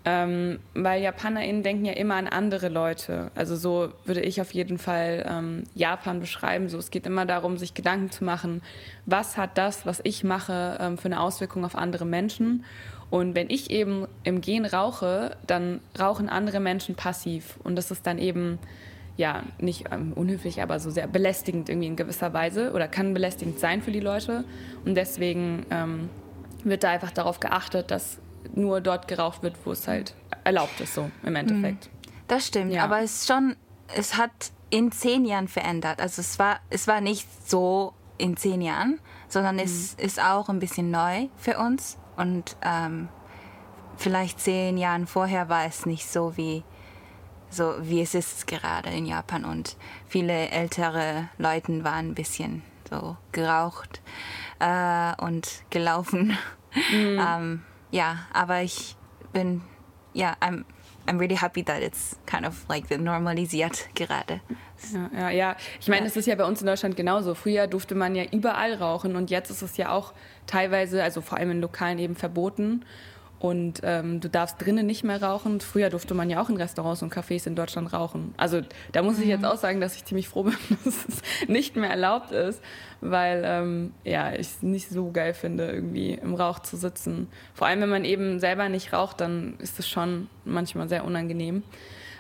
[0.09, 3.33] Ähm, weil JapanerInnen denken ja immer an andere Leute.
[3.35, 6.69] Also so würde ich auf jeden Fall ähm, Japan beschreiben.
[6.69, 8.63] So, es geht immer darum, sich Gedanken zu machen,
[9.05, 12.65] was hat das, was ich mache, ähm, für eine Auswirkung auf andere Menschen.
[13.11, 17.59] Und wenn ich eben im Gehen rauche, dann rauchen andere Menschen passiv.
[17.65, 18.61] Und das ist dann eben,
[19.17, 23.59] ja, nicht ähm, unhöflich, aber so sehr belästigend irgendwie in gewisser Weise oder kann belästigend
[23.59, 24.45] sein für die Leute.
[24.85, 26.11] Und deswegen ähm,
[26.63, 28.21] wird da einfach darauf geachtet, dass
[28.55, 31.87] nur dort geraucht wird, wo es halt erlaubt ist, so im Endeffekt.
[31.87, 31.91] Mhm.
[32.29, 32.85] Das stimmt, ja.
[32.85, 33.57] aber es ist schon,
[33.95, 36.01] es hat in zehn Jahren verändert.
[36.01, 39.63] Also es war, es war nicht so in zehn Jahren, sondern mhm.
[39.63, 41.99] es ist auch ein bisschen neu für uns.
[42.17, 43.09] Und ähm,
[43.97, 46.65] vielleicht zehn Jahren vorher war es nicht so wie,
[47.51, 49.45] so wie es ist gerade in Japan.
[49.45, 49.77] Und
[50.09, 54.01] viele ältere Leute waren ein bisschen so geraucht
[54.59, 56.37] äh, und gelaufen.
[56.91, 57.21] Mhm.
[57.27, 58.97] ähm, ja, aber ich
[59.33, 59.63] bin,
[60.13, 60.65] ja, I'm,
[61.07, 64.41] I'm really happy that it's kind of like normalisiert gerade.
[64.93, 65.57] Ja, ja, ja.
[65.81, 66.07] ich meine, ja.
[66.07, 67.35] es ist ja bei uns in Deutschland genauso.
[67.35, 70.13] Früher durfte man ja überall rauchen und jetzt ist es ja auch
[70.47, 72.85] teilweise, also vor allem in Lokalen eben verboten.
[73.39, 75.61] Und ähm, du darfst drinnen nicht mehr rauchen.
[75.61, 78.35] Früher durfte man ja auch in Restaurants und Cafés in Deutschland rauchen.
[78.39, 79.47] Also da muss ich jetzt mhm.
[79.47, 82.63] auch sagen, dass ich ziemlich froh bin, dass es nicht mehr erlaubt ist,
[83.03, 87.29] weil ähm, ja, ich es nicht so geil finde, irgendwie im Rauch zu sitzen.
[87.53, 91.63] Vor allem, wenn man eben selber nicht raucht, dann ist es schon manchmal sehr unangenehm.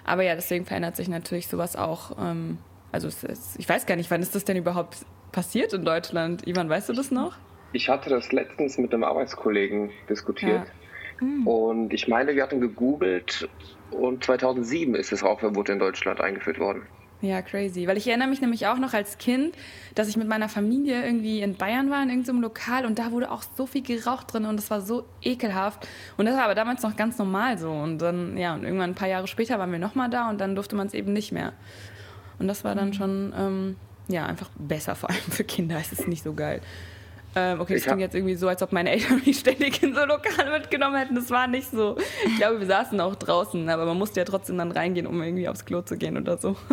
[0.05, 2.17] Aber ja, deswegen verändert sich natürlich sowas auch.
[2.21, 2.59] Ähm,
[2.93, 4.99] also es, es, ich weiß gar nicht, wann ist das denn überhaupt
[5.33, 6.47] passiert in Deutschland?
[6.47, 7.37] Ivan, weißt du das noch?
[7.77, 10.67] ich hatte das letztens mit einem Arbeitskollegen diskutiert.
[10.67, 10.86] Ja.
[11.21, 11.47] Mhm.
[11.47, 13.49] Und ich meine, wir hatten gegoogelt
[13.91, 16.83] und 2007 ist das Rauchverbot in Deutschland eingeführt worden.
[17.23, 17.87] Ja, crazy.
[17.87, 19.57] Weil ich erinnere mich nämlich auch noch als Kind,
[19.95, 23.31] dass ich mit meiner Familie irgendwie in Bayern war, in irgendeinem Lokal und da wurde
[23.31, 25.89] auch so viel geraucht drin und das war so ekelhaft.
[26.19, 27.71] Und das war aber damals noch ganz normal so.
[27.71, 30.55] Und dann, ja, und irgendwann ein paar Jahre später waren wir nochmal da und dann
[30.55, 31.55] durfte man es eben nicht mehr.
[32.39, 32.93] Und das war dann mhm.
[32.93, 33.77] schon, ähm,
[34.09, 36.61] ja, einfach besser, vor allem für Kinder ist es nicht so geil.
[37.39, 40.07] Ähm, okay, das klingt jetzt irgendwie so, als ob meine Eltern mich ständig in so
[40.07, 41.15] Lokale mitgenommen hätten.
[41.15, 41.97] Das war nicht so.
[42.25, 45.47] Ich glaube, wir saßen auch draußen, aber man musste ja trotzdem dann reingehen, um irgendwie
[45.47, 46.57] aufs Klo zu gehen oder so.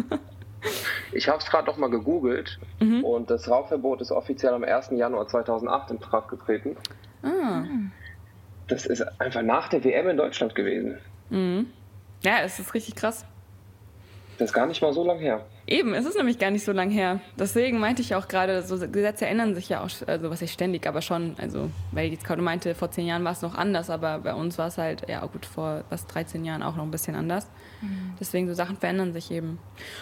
[1.12, 3.04] Ich habe es gerade noch mal gegoogelt mhm.
[3.04, 4.92] und das Rauchverbot ist offiziell am 1.
[4.92, 6.78] Januar 2008 in Kraft getreten.
[7.22, 7.64] Ah.
[8.70, 11.00] Das ist einfach nach der WM in Deutschland gewesen.
[11.30, 11.68] Mhm.
[12.24, 13.26] Ja, es ist richtig krass.
[14.38, 15.46] Das ist gar nicht mal so lang her.
[15.68, 17.20] Eben, es ist nämlich gar nicht so lang her.
[17.38, 20.88] Deswegen meinte ich auch gerade, so Gesetze ändern sich ja auch, also was ich ständig,
[20.88, 24.20] aber schon, also, weil jetzt gerade meinte, vor zehn Jahren war es noch anders, aber
[24.20, 27.16] bei uns war es halt, ja gut, vor was 13 Jahren auch noch ein bisschen
[27.16, 27.48] anders.
[27.82, 28.14] Mhm.
[28.20, 29.60] Deswegen, so Sachen verändern sich eben.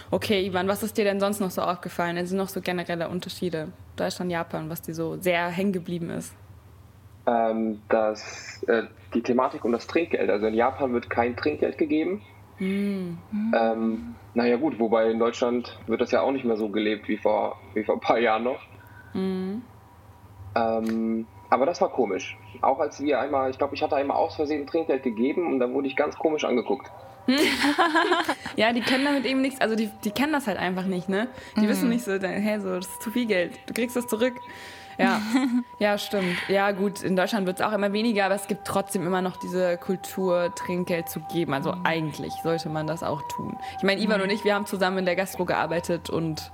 [0.09, 2.17] Okay, Ivan, was ist dir denn sonst noch so aufgefallen?
[2.17, 3.67] Also noch so generelle Unterschiede,
[3.97, 6.33] Deutschland, Japan, was dir so sehr hängen geblieben ist?
[7.27, 12.21] Ähm, dass äh, die Thematik um das Trinkgeld, also in Japan wird kein Trinkgeld gegeben.
[12.61, 13.17] Mhm.
[13.57, 17.17] Ähm, naja gut, wobei in Deutschland wird das ja auch nicht mehr so gelebt wie
[17.17, 18.59] vor, wie vor ein paar Jahren noch.
[19.13, 19.63] Mhm.
[20.55, 22.37] Ähm, aber das war komisch.
[22.61, 25.73] Auch als wir einmal, ich glaube, ich hatte einmal aus Versehen Trinkgeld gegeben und dann
[25.73, 26.91] wurde ich ganz komisch angeguckt.
[28.55, 31.29] ja, die können damit eben nichts, also die, die kennen das halt einfach nicht, ne?
[31.55, 31.69] Die mhm.
[31.69, 34.33] wissen nicht so, hey, so, das ist zu viel Geld, du kriegst das zurück.
[35.01, 35.21] Ja,
[35.79, 36.37] ja, stimmt.
[36.47, 39.37] Ja, gut, in Deutschland wird es auch immer weniger, aber es gibt trotzdem immer noch
[39.37, 41.53] diese Kultur, Trinkgeld zu geben.
[41.53, 41.85] Also mhm.
[41.85, 43.57] eigentlich sollte man das auch tun.
[43.77, 44.23] Ich meine, Ivan mhm.
[44.23, 46.51] und ich, wir haben zusammen in der Gastro gearbeitet und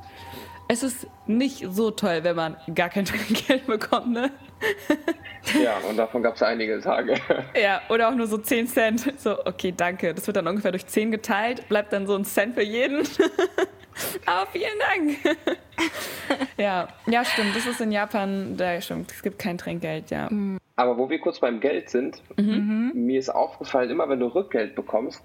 [0.69, 4.31] es ist nicht so toll, wenn man gar kein Trinkgeld bekommt, ne?
[5.63, 7.13] Ja, und davon gab es einige Tage.
[7.55, 9.13] Ja, oder auch nur so 10 Cent.
[9.17, 10.13] So, okay, danke.
[10.13, 13.07] Das wird dann ungefähr durch 10 geteilt, bleibt dann so ein Cent für jeden.
[14.25, 15.37] Aber vielen Dank.
[16.57, 17.55] ja, ja, stimmt.
[17.55, 19.11] Das ist in Japan, da stimmt.
[19.11, 20.29] Es gibt kein Trinkgeld, ja.
[20.29, 20.57] Mhm.
[20.75, 22.91] Aber wo wir kurz beim Geld sind, mhm.
[22.93, 25.23] mir ist aufgefallen, immer wenn du Rückgeld bekommst,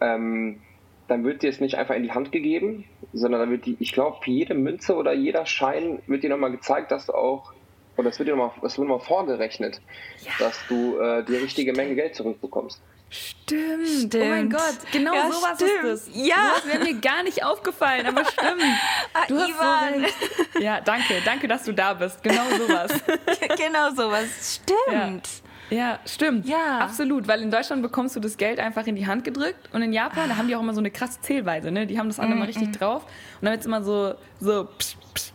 [0.00, 0.60] ähm,
[1.06, 3.92] dann wird dir es nicht einfach in die Hand gegeben, sondern dann wird die, ich
[3.92, 7.52] glaube, für jede Münze oder jeder Schein wird dir nochmal gezeigt, dass du auch
[7.98, 9.80] und das wird dir nochmal, das wird nochmal vorgerechnet,
[10.24, 10.30] ja.
[10.38, 12.80] dass du äh, die richtige Menge Geld zurückbekommst.
[13.10, 13.88] Stimmt.
[13.88, 14.14] stimmt.
[14.14, 15.84] Oh mein Gott, genau ja, sowas stimmt.
[15.84, 16.26] ist es.
[16.28, 16.52] Ja.
[16.54, 18.62] Das wäre mir gar nicht aufgefallen, aber stimmt.
[19.14, 20.06] Ah, du hast Ivan.
[20.52, 21.14] so Ja, danke.
[21.24, 22.22] Danke, dass du da bist.
[22.22, 22.92] Genau sowas.
[23.56, 24.60] genau sowas.
[24.62, 25.26] Stimmt.
[25.70, 25.76] Ja.
[25.76, 26.46] Ja, stimmt.
[26.46, 26.78] Ja.
[26.78, 29.92] Absolut, weil in Deutschland bekommst du das Geld einfach in die Hand gedrückt und in
[29.92, 30.28] Japan, ah.
[30.28, 31.86] da haben die auch immer so eine krasse Zählweise, ne?
[31.86, 32.72] Die haben das alle mm, mal richtig mm.
[32.72, 35.32] drauf und dann wird es immer so, so psch, psch,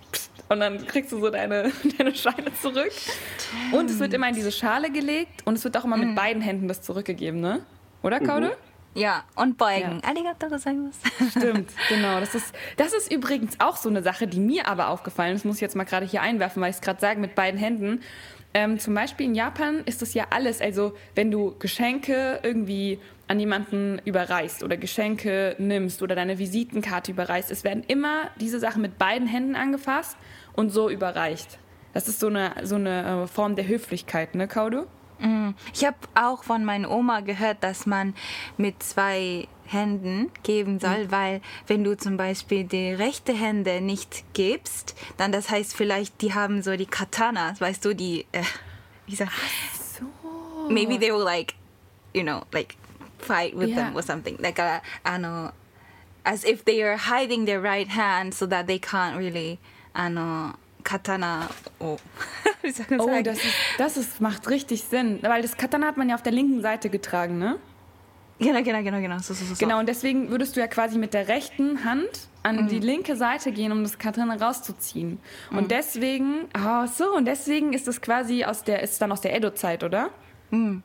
[0.54, 2.92] und dann kriegst du so deine, deine Scheine zurück.
[2.92, 3.74] Stimmt.
[3.74, 6.16] Und es wird immer in diese Schale gelegt und es wird auch immer mit mhm.
[6.16, 7.62] beiden Händen das zurückgegeben, ne?
[8.02, 8.28] Oder, mhm.
[8.28, 8.58] Kaude?
[8.96, 10.02] Ja, und beugen.
[10.04, 10.10] Ja.
[10.10, 11.00] Arigato gozaimasu.
[11.32, 12.20] Stimmt, genau.
[12.20, 15.46] Das ist, das ist übrigens auch so eine Sache, die mir aber aufgefallen ist.
[15.46, 18.02] Muss ich jetzt mal gerade hier einwerfen, weil ich es gerade sage, mit beiden Händen.
[18.54, 20.62] Ähm, zum Beispiel in Japan ist das ja alles.
[20.62, 27.50] Also, wenn du Geschenke irgendwie an jemanden überreichst oder Geschenke nimmst oder deine Visitenkarte überreichst,
[27.50, 30.18] es werden immer diese Sachen mit beiden Händen angefasst
[30.56, 31.60] und so überreicht.
[31.94, 34.86] Das ist so eine, so eine äh, Form der Höflichkeit, ne, Kaudu?
[35.20, 35.52] Mm.
[35.74, 38.16] Ich habe auch von meiner Oma gehört, dass man
[38.58, 41.12] mit zwei Händen geben soll, mhm.
[41.12, 46.34] weil wenn du zum Beispiel die rechte Hände nicht gibst, dann das heißt vielleicht, die
[46.34, 48.44] haben so die Katanas, weißt du, die, äh,
[49.08, 49.32] wie sagt,
[50.00, 50.70] so.
[50.70, 51.56] maybe they will like,
[52.13, 52.76] you know, like
[53.20, 53.86] fight with yeah.
[53.86, 55.52] them or something, like a, ano,
[56.26, 59.60] as if they are hiding their right hand so that they can't really
[59.93, 61.49] あの Katana.
[61.79, 61.97] Oh,
[62.99, 63.45] oh das, ist,
[63.77, 65.19] das ist, macht richtig Sinn.
[65.21, 67.58] Weil das Katana hat man ja auf der linken Seite getragen, ne?
[68.39, 69.19] Genau, genau, genau, genau.
[69.19, 69.56] So, so, so.
[69.56, 72.67] Genau, und deswegen würdest du ja quasi mit der rechten Hand an mhm.
[72.67, 75.19] die linke Seite gehen, um das Katana rauszuziehen.
[75.49, 75.58] Mhm.
[75.58, 79.36] Und deswegen, oh, so, und deswegen ist das quasi aus der, ist dann aus der
[79.36, 80.10] Edo-Zeit, oder?
[80.51, 80.84] Mhm.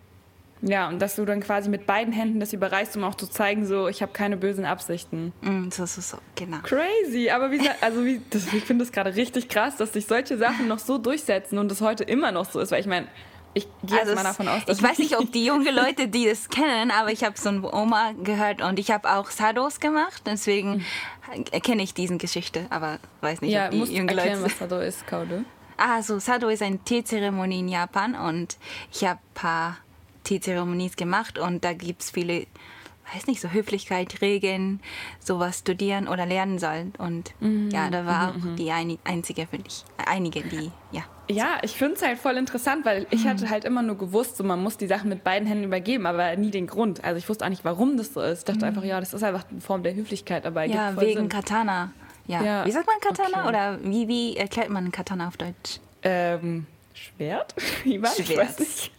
[0.61, 3.67] Ja, und dass du dann quasi mit beiden Händen das überreichst, um auch zu zeigen,
[3.67, 5.33] so, ich habe keine bösen Absichten.
[5.41, 6.59] Mm, so, so, so, genau.
[6.63, 10.37] Crazy, aber wie, also wie, das, ich finde es gerade richtig krass, dass sich solche
[10.37, 13.07] Sachen noch so durchsetzen und das heute immer noch so ist, weil ich meine,
[13.55, 16.09] ich gehe also jetzt mal davon aus, dass ich weiß nicht, ob die jungen Leute,
[16.09, 19.81] die das kennen, aber ich habe so eine Oma gehört und ich habe auch Sados
[19.81, 20.85] gemacht, deswegen
[21.35, 21.45] mhm.
[21.63, 24.43] kenne ich diese Geschichte, aber weiß nicht, ja, ob die jungen Leute...
[24.43, 25.45] was Sado ist, Kaude.
[25.77, 28.59] Ah, so Sado ist eine Teezeremonie in Japan und
[28.93, 29.77] ich habe ein paar
[30.29, 32.47] Teezeremonies gemacht und da gibt es viele
[33.15, 34.81] weiß nicht, so Höflichkeit, Regeln,
[35.19, 36.93] sowas studieren oder lernen sollen.
[36.99, 37.71] Und mhm.
[37.71, 38.53] ja, da war mhm.
[38.53, 41.03] auch die ein, einzige, finde ich, einige, die, ja.
[41.31, 43.31] Ja, ich finde es halt voll interessant, weil ich mhm.
[43.31, 46.37] hatte halt immer nur gewusst, so man muss die Sachen mit beiden Händen übergeben, aber
[46.37, 47.05] nie den Grund.
[47.05, 48.41] Also ich wusste auch nicht, warum das so ist.
[48.41, 48.65] Ich dachte mhm.
[48.65, 51.29] einfach, ja, das ist einfach eine Form der Höflichkeit, aber Ja, wegen Sinn.
[51.29, 51.93] Katana.
[52.27, 52.43] Ja.
[52.43, 52.67] ja.
[52.67, 53.41] Wie sagt man Katana?
[53.41, 53.49] Okay.
[53.49, 55.81] Oder wie, wie erklärt man Katana auf Deutsch?
[56.03, 56.67] Ähm,
[57.17, 57.55] Schwert?
[57.85, 58.29] Wie war Schwert.
[58.29, 58.93] Ich weiß nicht.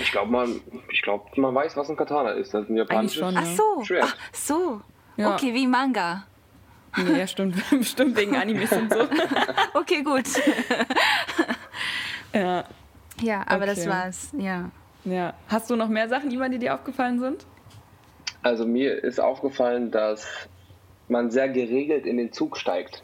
[0.00, 0.60] Ich glaube, man,
[1.02, 2.54] glaub, man weiß, was ein Katana ist.
[2.54, 3.84] Das ist ein japanisches schon, Ach so.
[3.84, 4.04] Schwert.
[4.04, 4.80] Ach so.
[5.16, 5.34] Ja.
[5.34, 6.24] Okay, wie Manga.
[6.96, 7.56] Nee, ja, stimmt.
[7.70, 9.00] Bestimmt wegen Animes und so.
[9.74, 10.24] okay, gut.
[12.32, 12.64] ja.
[13.20, 13.74] Ja, aber okay.
[13.74, 14.32] das war's.
[14.36, 14.70] Ja.
[15.04, 15.34] Ja.
[15.48, 17.46] Hast du noch mehr Sachen, die dir aufgefallen sind?
[18.42, 20.26] Also mir ist aufgefallen, dass
[21.08, 23.02] man sehr geregelt in den Zug steigt.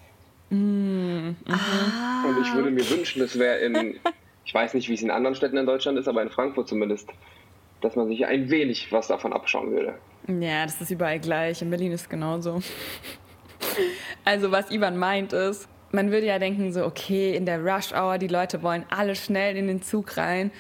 [0.50, 4.00] Mm, ah, und ich würde mir wünschen, das wäre in,
[4.44, 7.09] ich weiß nicht, wie es in anderen Städten in Deutschland ist, aber in Frankfurt zumindest,
[7.81, 9.94] dass man sich ein wenig was davon abschauen würde.
[10.29, 11.62] Ja, das ist überall gleich.
[11.62, 12.61] In Berlin ist es genauso.
[14.24, 18.18] Also was Ivan meint ist, man würde ja denken so, okay, in der Rush Hour,
[18.18, 20.50] die Leute wollen alle schnell in den Zug rein.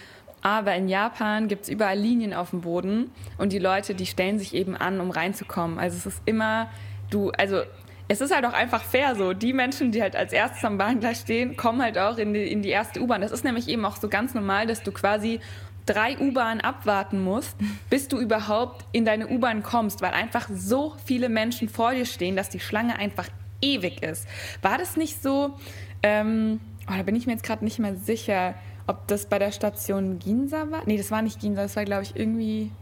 [0.42, 4.38] Aber in Japan gibt es überall Linien auf dem Boden und die Leute, die stellen
[4.38, 5.78] sich eben an, um reinzukommen.
[5.78, 6.70] Also es ist immer,
[7.10, 7.62] du, also
[8.10, 9.34] es ist halt auch einfach fair so.
[9.34, 12.60] Die Menschen, die halt als erstes am Bahngleis stehen, kommen halt auch in die, in
[12.60, 13.20] die erste U-Bahn.
[13.20, 15.38] Das ist nämlich eben auch so ganz normal, dass du quasi
[15.86, 17.56] drei U-Bahnen abwarten musst,
[17.88, 22.34] bis du überhaupt in deine U-Bahn kommst, weil einfach so viele Menschen vor dir stehen,
[22.34, 23.28] dass die Schlange einfach
[23.62, 24.26] ewig ist.
[24.60, 25.54] War das nicht so?
[26.02, 28.56] Ähm, oh, da bin ich mir jetzt gerade nicht mehr sicher,
[28.88, 30.82] ob das bei der Station Ginza war.
[30.84, 32.72] Nee, das war nicht Ginza, das war, glaube ich, irgendwie.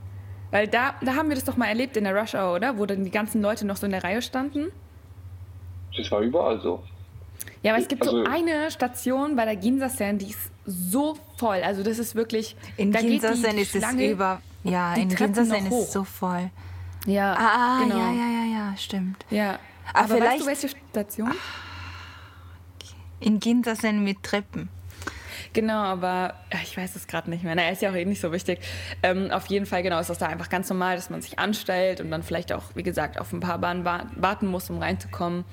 [0.51, 2.79] Weil da, da haben wir das doch mal erlebt in der Rush Hour, oder?
[2.79, 4.73] Wo dann die ganzen Leute noch so in der Reihe standen.
[5.99, 6.83] Das war überall so.
[7.63, 11.61] Ja, aber es gibt also, so eine Station bei der Ginza-Sen, die ist so voll.
[11.63, 12.57] Also das ist wirklich.
[12.77, 14.41] In Ginza-Sen ist es über.
[14.65, 16.51] Ja, in Ginza-Sen ist es so voll.
[17.07, 17.35] Ja.
[17.35, 17.97] Ah, genau.
[17.97, 19.25] ja, ja, ja, ja, stimmt.
[19.31, 19.59] Ja.
[19.93, 21.31] Aber, aber vielleicht, weißt du, welche Station?
[21.31, 22.95] Okay.
[23.21, 24.69] In Ginza-Sen mit Treppen.
[25.53, 27.55] Genau, aber ich weiß es gerade nicht mehr.
[27.55, 28.61] Na, ist ja auch eh nicht so wichtig.
[29.03, 32.01] Ähm, auf jeden Fall, genau, ist das da einfach ganz normal, dass man sich anstellt
[32.01, 35.45] und dann vielleicht auch, wie gesagt, auf ein paar Bahnen warten muss, um reinzukommen.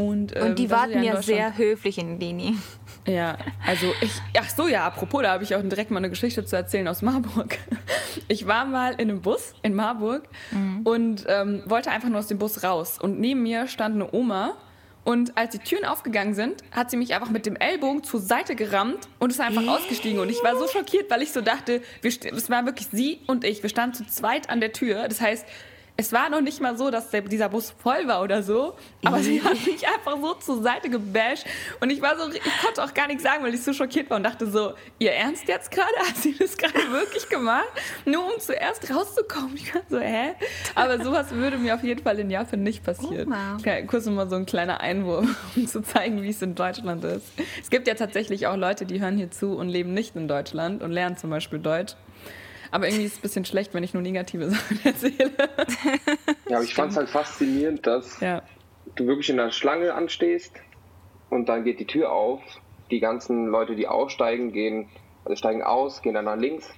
[0.00, 2.56] Und, ähm, und die warten ja, sehr höflich in Dini.
[3.06, 6.44] Ja, also ich, ach so, ja, apropos, da habe ich auch direkt mal eine Geschichte
[6.44, 7.56] zu erzählen aus Marburg.
[8.28, 10.82] Ich war mal in einem Bus in Marburg mhm.
[10.84, 12.98] und ähm, wollte einfach nur aus dem Bus raus.
[13.00, 14.56] Und neben mir stand eine Oma
[15.04, 18.54] und als die Türen aufgegangen sind, hat sie mich einfach mit dem Ellbogen zur Seite
[18.54, 20.20] gerammt und ist einfach ausgestiegen.
[20.20, 23.62] Und ich war so schockiert, weil ich so dachte, es war wirklich sie und ich.
[23.62, 25.08] Wir standen zu zweit an der Tür.
[25.08, 25.46] Das heißt,
[26.00, 29.18] es war noch nicht mal so, dass der, dieser Bus voll war oder so, aber
[29.18, 31.44] sie hat mich einfach so zur Seite gebasht
[31.80, 34.16] und ich war so, ich konnte auch gar nichts sagen, weil ich so schockiert war
[34.16, 35.90] und dachte so, ihr Ernst jetzt gerade?
[35.98, 37.68] Hat sie das gerade wirklich gemacht?
[38.06, 39.54] Nur um zuerst rauszukommen.
[39.56, 40.32] Ich war so, hä?
[40.74, 43.28] Aber sowas würde mir auf jeden Fall in Japan nicht passieren.
[43.28, 43.58] Oh, wow.
[43.58, 47.26] okay, kurz mal so ein kleiner Einwurf, um zu zeigen, wie es in Deutschland ist.
[47.60, 50.82] Es gibt ja tatsächlich auch Leute, die hören hier zu und leben nicht in Deutschland
[50.82, 51.94] und lernen zum Beispiel Deutsch.
[52.70, 55.32] Aber irgendwie ist es ein bisschen schlecht, wenn ich nur negative Sachen erzähle.
[56.48, 58.42] Ja, aber ich fand es halt faszinierend, dass ja.
[58.96, 60.54] du wirklich in der Schlange anstehst
[61.30, 62.40] und dann geht die Tür auf.
[62.90, 64.88] Die ganzen Leute, die aussteigen, gehen,
[65.24, 66.68] also steigen aus, gehen dann nach links,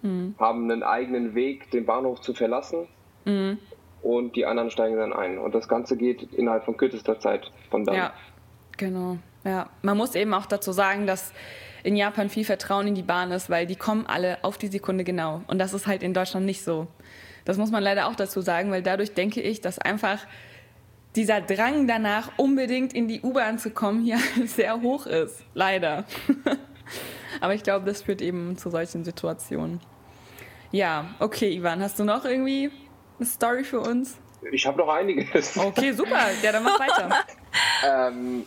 [0.00, 0.34] mhm.
[0.38, 2.88] haben einen eigenen Weg, den Bahnhof zu verlassen.
[3.24, 3.58] Mhm.
[4.02, 5.38] Und die anderen steigen dann ein.
[5.38, 7.94] Und das Ganze geht innerhalb von kürzester Zeit von dann.
[7.94, 8.12] Ja,
[8.76, 9.18] genau.
[9.44, 11.32] Ja, man muss eben auch dazu sagen, dass
[11.84, 15.04] in Japan viel Vertrauen in die Bahn ist, weil die kommen alle auf die Sekunde
[15.04, 15.42] genau.
[15.46, 16.88] Und das ist halt in Deutschland nicht so.
[17.44, 20.18] Das muss man leider auch dazu sagen, weil dadurch denke ich, dass einfach
[21.14, 25.44] dieser Drang danach, unbedingt in die U-Bahn zu kommen, hier sehr hoch ist.
[25.52, 26.04] Leider.
[27.40, 29.80] Aber ich glaube, das führt eben zu solchen Situationen.
[30.72, 32.70] Ja, okay, Ivan, hast du noch irgendwie
[33.18, 34.16] eine Story für uns?
[34.50, 35.56] Ich habe noch einiges.
[35.56, 36.30] Okay, super.
[36.42, 37.10] Ja, dann mach weiter.
[37.86, 38.44] ähm,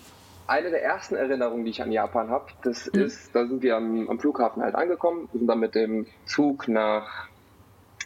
[0.48, 3.02] eine der ersten Erinnerungen, die ich an Japan habe, das mhm.
[3.02, 7.28] ist, da sind wir am, am, Flughafen halt angekommen, sind dann mit dem Zug nach,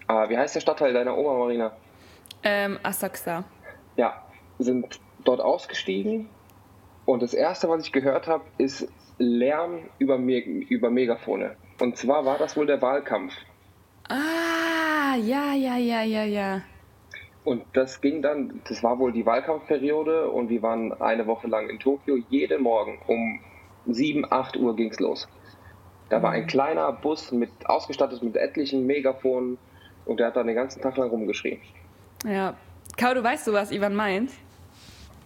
[0.07, 1.71] äh, wie heißt der Stadtteil deiner Oma, Marina?
[2.43, 3.43] Ähm, Asakusa.
[3.95, 4.25] Ja,
[4.57, 6.29] sind dort ausgestiegen
[7.05, 11.55] und das erste, was ich gehört habe, ist Lärm über, Me über Megafone.
[11.79, 13.33] Und zwar war das wohl der Wahlkampf.
[14.09, 16.61] Ah, ja, ja, ja, ja, ja.
[17.43, 21.69] Und das ging dann, das war wohl die Wahlkampfperiode und wir waren eine Woche lang
[21.69, 22.17] in Tokio.
[22.29, 23.39] Jeden Morgen um
[23.87, 25.27] 7, 8 Uhr ging es los.
[26.09, 26.47] Da war ein mhm.
[26.47, 29.57] kleiner Bus mit ausgestattet mit etlichen Megafonen
[30.05, 31.59] und der hat dann den ganzen Tag lang rumgeschrien.
[32.25, 32.55] Ja.
[32.97, 34.31] Kau, du weißt du, was Ivan meint?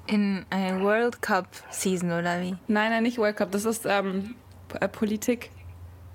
[0.08, 2.56] In einer World Cup Season oder wie?
[2.68, 3.52] Nein, nein, nicht World Cup.
[3.52, 4.36] Das ist ähm,
[4.92, 5.50] Politik.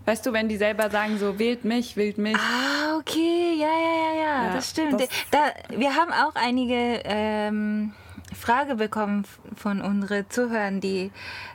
[0.06, 2.36] Weißt du, wenn die selber sagen, so wählt mich, wählt mich.
[2.36, 5.00] Ah, okay, ja, ja, ja, ja, das stimmt.
[5.00, 7.92] Das da, wir haben auch einige ähm,
[8.34, 9.24] Frage bekommen
[9.56, 11.10] von unseren Zuhörern, die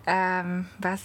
[0.05, 1.01] ähm, was,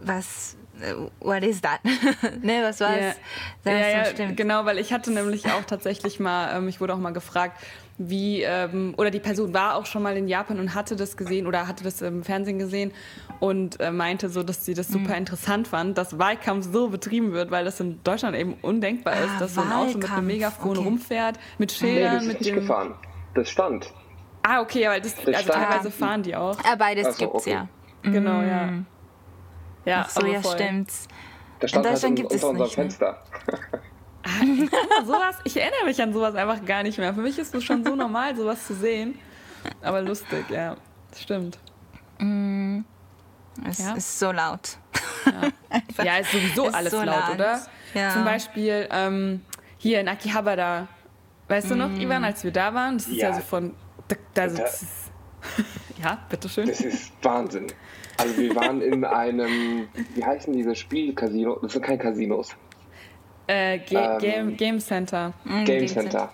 [0.00, 1.80] was, uh, what is that?
[2.42, 3.16] ne, was war's?
[3.64, 3.78] Yeah.
[3.78, 4.36] Ja, ja, stimmt.
[4.36, 7.56] genau, weil ich hatte nämlich auch tatsächlich mal, ähm, ich wurde auch mal gefragt,
[7.98, 11.46] wie, ähm, oder die Person war auch schon mal in Japan und hatte das gesehen
[11.46, 12.92] oder hatte das im Fernsehen gesehen
[13.40, 15.04] und äh, meinte so, dass sie das mhm.
[15.04, 19.30] super interessant fand, dass Wahlkampf so betrieben wird, weil das in Deutschland eben undenkbar ist,
[19.36, 19.56] ah, dass Wahlkampf.
[19.56, 20.88] so ein Auto mit einem Megafon okay.
[20.88, 22.54] rumfährt, mit Schildern, nee, mit dem...
[22.56, 22.94] gefahren.
[23.34, 23.92] Das stand.
[24.42, 26.62] Ah, okay, aber das, das also teilweise fahren die auch.
[26.64, 27.52] Ja, beides also, gibt's okay.
[27.52, 27.68] ja.
[28.02, 28.66] Genau, ja.
[28.66, 28.86] Mhm.
[29.84, 30.52] Ja, so, ja, voll.
[30.54, 31.08] stimmt's.
[31.60, 32.98] Das stand in Deutschland halt gibt es unter unserem nicht?
[32.98, 33.22] Fenster.
[33.46, 33.78] Ah,
[35.04, 37.12] sowas, ich erinnere mich an sowas einfach gar nicht mehr.
[37.14, 39.18] Für mich ist es schon so normal, sowas zu sehen.
[39.82, 40.76] Aber lustig, ja.
[41.16, 41.58] Stimmt.
[42.18, 42.80] Mm,
[43.68, 43.94] es ja.
[43.94, 44.78] ist so laut.
[45.26, 47.60] Ja, ja ist sowieso ist alles so laut, laut, oder?
[47.94, 48.10] Ja.
[48.10, 49.42] Zum Beispiel ähm,
[49.78, 50.88] hier in Akihabara.
[51.48, 51.70] Weißt mm.
[51.70, 52.00] du noch, mm.
[52.00, 52.98] Ivan, als wir da waren?
[52.98, 53.74] Das ist ja, ja so von.
[54.08, 55.10] Da, da ist,
[56.02, 56.68] ja, bitteschön.
[56.68, 57.66] Das ist Wahnsinn.
[58.16, 61.58] Also wir waren in einem, wie heißen diese Spielcasino?
[61.62, 62.54] Das sind keine Casinos.
[63.52, 65.34] Äh, Ge ähm, Game, Game Center.
[65.44, 66.32] Mhm, Game, Center.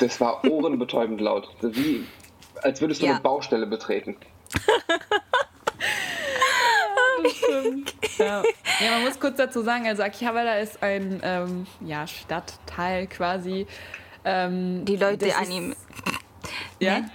[0.00, 1.48] Das war ohrenbetäubend laut.
[1.60, 2.04] Wie,
[2.62, 3.12] als würdest du ja.
[3.12, 4.16] eine Baustelle betreten.
[8.18, 8.42] ja.
[8.80, 8.90] ja.
[8.90, 13.68] man muss kurz dazu sagen, also Akihabara ist ein ähm, ja, Stadtteil quasi.
[14.24, 15.76] Ähm, Die Leute Anime.
[16.80, 17.00] Ja?
[17.00, 17.10] Ne?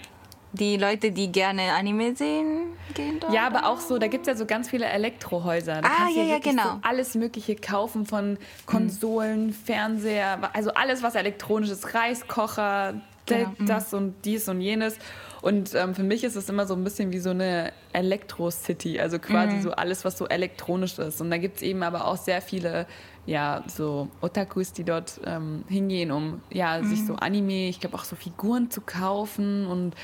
[0.54, 3.34] Die Leute, die gerne Anime sehen, gehen dort.
[3.34, 5.82] Ja, aber auch so, da gibt es ja so ganz viele Elektrohäuser.
[5.82, 6.64] Da ah, ja, ja, genau.
[6.64, 9.54] So alles Mögliche kaufen von Konsolen, mhm.
[9.54, 13.54] Fernseher, also alles, was elektronisch ist, Reiskocher, genau.
[13.58, 13.66] Mhm.
[13.66, 14.98] das und dies und jenes.
[15.42, 19.18] Und ähm, für mich ist es immer so ein bisschen wie so eine Elektro-City, also
[19.18, 19.62] quasi mhm.
[19.62, 21.20] so alles, was so elektronisch ist.
[21.20, 22.86] Und da gibt es eben aber auch sehr viele,
[23.26, 26.90] ja, so Otakus, die dort ähm, hingehen, um ja, mhm.
[26.90, 29.96] sich so Anime, ich glaube auch so Figuren zu kaufen und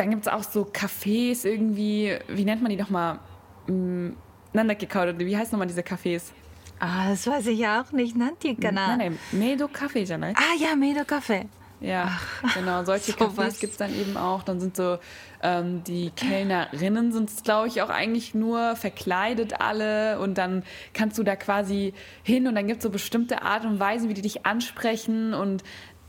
[0.00, 3.18] dann gibt es auch so Cafés irgendwie, wie nennt man die nochmal?
[3.66, 4.16] Hm,
[4.54, 6.32] Nandakikaure, wie heißen nochmal diese Cafés?
[6.78, 8.16] Ah, das weiß ich ja auch nicht.
[8.16, 8.96] Nantikana.
[8.96, 10.32] Nein, nein, Medo Café, ja, ne?
[10.34, 11.44] Ah ja, Medo Café.
[11.80, 12.84] Ja, Ach, genau.
[12.84, 14.42] Solche so Cafés gibt es dann eben auch.
[14.42, 14.98] Dann sind so
[15.42, 20.18] ähm, die Kellnerinnen sind es, glaube ich, auch eigentlich nur verkleidet alle.
[20.18, 23.80] Und dann kannst du da quasi hin und dann gibt es so bestimmte Art und
[23.80, 25.32] Weisen, wie die dich ansprechen.
[25.32, 25.62] Und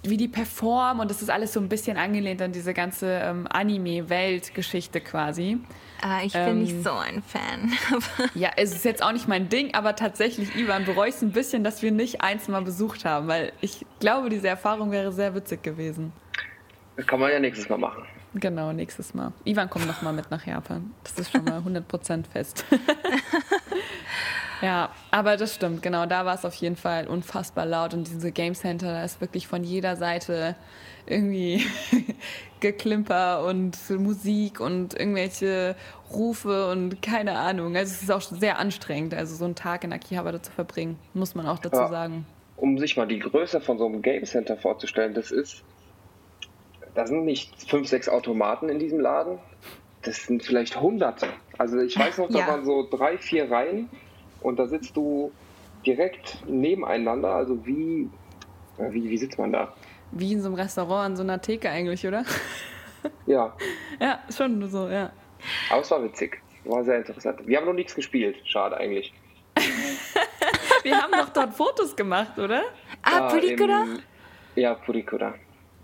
[0.04, 3.48] wie die performen und das ist alles so ein bisschen angelehnt an diese ganze ähm,
[3.50, 5.60] Anime-Weltgeschichte quasi.
[6.02, 7.72] Ah, ich bin ähm, nicht so ein Fan.
[8.34, 11.32] ja, es ist jetzt auch nicht mein Ding, aber tatsächlich, Ivan, bereue ich es ein
[11.32, 15.36] bisschen, dass wir nicht eins mal besucht haben, weil ich glaube, diese Erfahrung wäre sehr
[15.36, 16.12] witzig gewesen.
[16.96, 18.04] Das kann man ja nächstes Mal machen.
[18.34, 19.34] Genau, nächstes Mal.
[19.44, 20.92] Ivan kommt noch mal mit nach Japan.
[21.04, 22.66] Das ist schon mal 100% fest.
[24.62, 26.06] Ja, aber das stimmt, genau.
[26.06, 29.48] Da war es auf jeden Fall unfassbar laut und diese Game Center, da ist wirklich
[29.48, 30.56] von jeder Seite
[31.08, 31.66] irgendwie
[32.60, 35.76] Geklimper und Musik und irgendwelche
[36.14, 37.76] Rufe und keine Ahnung.
[37.76, 41.34] Also es ist auch sehr anstrengend, also so einen Tag in Akihabara zu verbringen, muss
[41.34, 42.26] man auch dazu ja, sagen.
[42.58, 45.64] Um sich mal die Größe von so einem Game Center vorzustellen, das ist,
[46.94, 49.40] da sind nicht fünf, sechs Automaten in diesem Laden,
[50.04, 51.28] das sind vielleicht hunderte.
[51.58, 52.48] Also ich weiß noch, da ja.
[52.48, 53.90] waren so drei, vier Reihen
[54.42, 55.32] und da sitzt du
[55.86, 58.10] direkt nebeneinander, also wie,
[58.78, 59.74] wie, wie sitzt man da?
[60.12, 62.26] Wie in so einem Restaurant an so einer Theke eigentlich, oder?
[63.26, 63.56] Ja.
[64.00, 65.12] ja, schon so, ja.
[65.70, 66.42] Aber es war witzig.
[66.66, 67.48] War sehr interessant.
[67.48, 68.38] Wir haben noch nichts gespielt.
[68.46, 69.14] Schade eigentlich.
[70.84, 72.64] Wir haben doch dort Fotos gemacht, oder?
[73.04, 73.86] Ah, Purikura?
[74.56, 75.36] Ja, Purikura.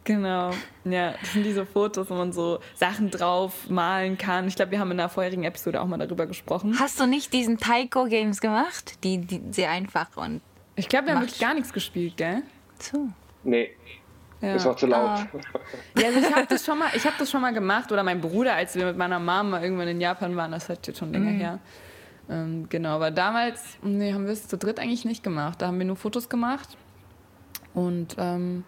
[0.07, 0.51] Genau,
[0.85, 4.47] ja, das sind diese Fotos, wo man so Sachen drauf malen kann.
[4.47, 6.79] Ich glaube, wir haben in der vorherigen Episode auch mal darüber gesprochen.
[6.79, 9.03] Hast du nicht diesen Taiko Games gemacht?
[9.03, 10.39] Die, die sehr einfach und.
[10.77, 12.41] Ich glaube, wir haben wirklich gar nichts gespielt, gell?
[12.79, 13.09] So.
[13.43, 13.71] Nee.
[14.39, 14.53] Ja.
[14.53, 15.09] Das war zu laut.
[15.09, 15.27] Ah.
[15.99, 17.91] Ja, also ich habe das, schon mal, hab das schon mal gemacht.
[17.91, 20.87] Oder mein Bruder, als wir mit meiner Mama irgendwann in Japan waren, das ist halt
[20.87, 21.39] jetzt schon länger mhm.
[21.39, 21.59] her.
[22.29, 25.61] Ähm, genau, aber damals nee, haben wir es zu dritt eigentlich nicht gemacht.
[25.61, 26.77] Da haben wir nur Fotos gemacht.
[27.73, 28.63] Und ähm,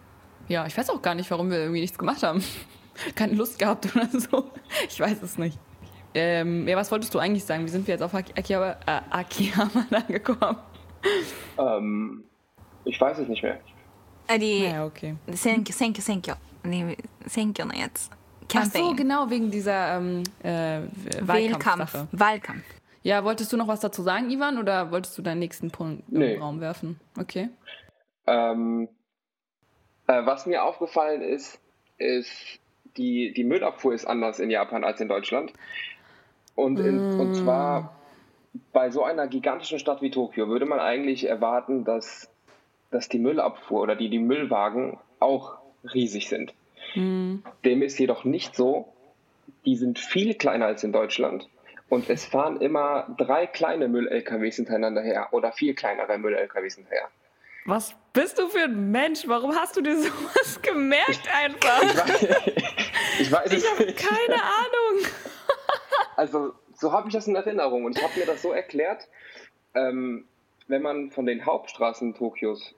[0.50, 2.42] ja, ich weiß auch gar nicht, warum wir irgendwie nichts gemacht haben.
[3.14, 4.50] Keine Lust gehabt oder so.
[4.88, 5.58] Ich weiß es nicht.
[6.12, 7.64] Ähm, ja, was wolltest du eigentlich sagen?
[7.64, 10.56] Wie sind wir jetzt auf Akiyama, äh, Akiyama angekommen?
[11.56, 12.24] Ähm,
[12.84, 13.60] ich weiß es nicht mehr.
[14.26, 15.14] Äh, die ja, okay.
[15.28, 16.34] Senkyo, Senkyo, Senkyo.
[16.64, 16.96] Nee,
[17.26, 18.10] Senkyo ne jetzt.
[18.52, 20.80] Ach so, genau, wegen dieser ähm, äh,
[21.20, 22.06] Wahlkampf.
[22.10, 22.64] Wahlkampf.
[23.02, 26.34] Ja, wolltest du noch was dazu sagen, Ivan, oder wolltest du deinen nächsten Punkt nee.
[26.34, 26.98] im Raum werfen?
[27.16, 27.50] Okay.
[28.26, 28.88] Ähm,
[30.10, 31.60] äh, was mir aufgefallen ist,
[31.98, 32.58] ist,
[32.96, 35.52] die, die Müllabfuhr ist anders in Japan als in Deutschland.
[36.54, 37.20] Und, in, mm.
[37.20, 37.96] und zwar
[38.72, 42.28] bei so einer gigantischen Stadt wie Tokio würde man eigentlich erwarten, dass
[42.90, 45.58] dass die Müllabfuhr oder die, die Müllwagen auch
[45.94, 46.52] riesig sind.
[46.94, 47.42] Mhm.
[47.64, 48.92] Dem ist jedoch nicht so.
[49.64, 51.48] Die sind viel kleiner als in Deutschland.
[51.88, 57.08] Und es fahren immer drei kleine Müll-LKWs hintereinander her oder vier kleinere Müll-LKWs hinterher.
[57.70, 59.28] Was bist du für ein Mensch?
[59.28, 61.80] Warum hast du dir sowas gemerkt einfach?
[63.20, 65.06] Ich weiß, ich Ich habe keine Ahnung.
[66.16, 67.84] Also, so habe ich das in Erinnerung.
[67.84, 69.08] Und ich habe mir das so erklärt,
[69.74, 70.26] ähm,
[70.68, 72.74] wenn man von den Hauptstraßen Tokios,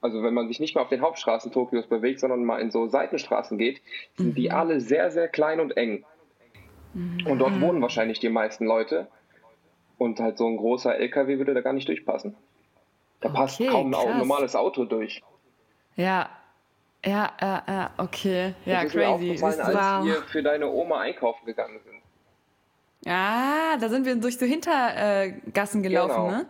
[0.00, 2.86] also wenn man sich nicht mehr auf den Hauptstraßen Tokios bewegt, sondern mal in so
[2.86, 3.82] Seitenstraßen geht,
[4.16, 4.34] sind mhm.
[4.34, 6.06] die alle sehr, sehr klein und eng.
[6.94, 7.26] Mhm.
[7.26, 9.08] Und dort wohnen wahrscheinlich die meisten Leute.
[9.98, 12.34] Und halt so ein großer LKW würde da gar nicht durchpassen.
[13.26, 14.06] Da okay, passt kaum krass.
[14.06, 15.22] ein normales Auto durch.
[15.96, 16.28] Ja,
[17.04, 18.54] ja, ja, ja, okay.
[18.64, 18.98] Ja, das ist crazy.
[18.98, 20.04] Mir aufgefallen, als wow.
[20.04, 23.12] wir für deine Oma einkaufen gegangen sind.
[23.12, 26.30] Ah, da sind wir durch so Hintergassen gelaufen, genau.
[26.30, 26.46] ne?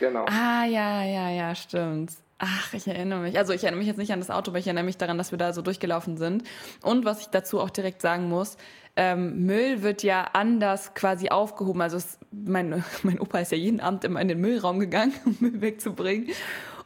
[0.00, 0.24] Genau.
[0.26, 2.12] Ah, ja, ja, ja, stimmt.
[2.44, 3.38] Ach, ich erinnere mich.
[3.38, 5.30] Also ich erinnere mich jetzt nicht an das Auto, aber ich erinnere mich daran, dass
[5.30, 6.42] wir da so durchgelaufen sind.
[6.82, 8.56] Und was ich dazu auch direkt sagen muss,
[8.96, 11.80] ähm, Müll wird ja anders quasi aufgehoben.
[11.80, 15.36] Also es, mein, mein Opa ist ja jeden Abend immer in den Müllraum gegangen, um
[15.38, 16.30] Müll wegzubringen.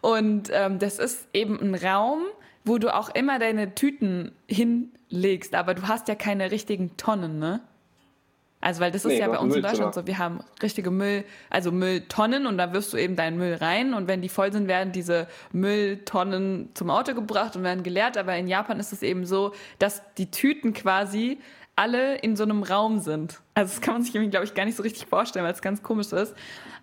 [0.02, 2.24] Und ähm, das ist eben ein Raum,
[2.66, 7.62] wo du auch immer deine Tüten hinlegst, aber du hast ja keine richtigen Tonnen, ne?
[8.60, 11.24] Also, weil das ist nee, ja bei uns in Deutschland so, wir haben richtige Müll,
[11.50, 14.66] also Mülltonnen und da wirfst du eben deinen Müll rein und wenn die voll sind,
[14.66, 18.16] werden diese Mülltonnen zum Auto gebracht und werden geleert.
[18.16, 21.38] Aber in Japan ist es eben so, dass die Tüten quasi
[21.76, 23.40] alle in so einem Raum sind.
[23.54, 25.60] Also das kann man sich irgendwie, glaube ich, gar nicht so richtig vorstellen, weil es
[25.60, 26.34] ganz komisch ist.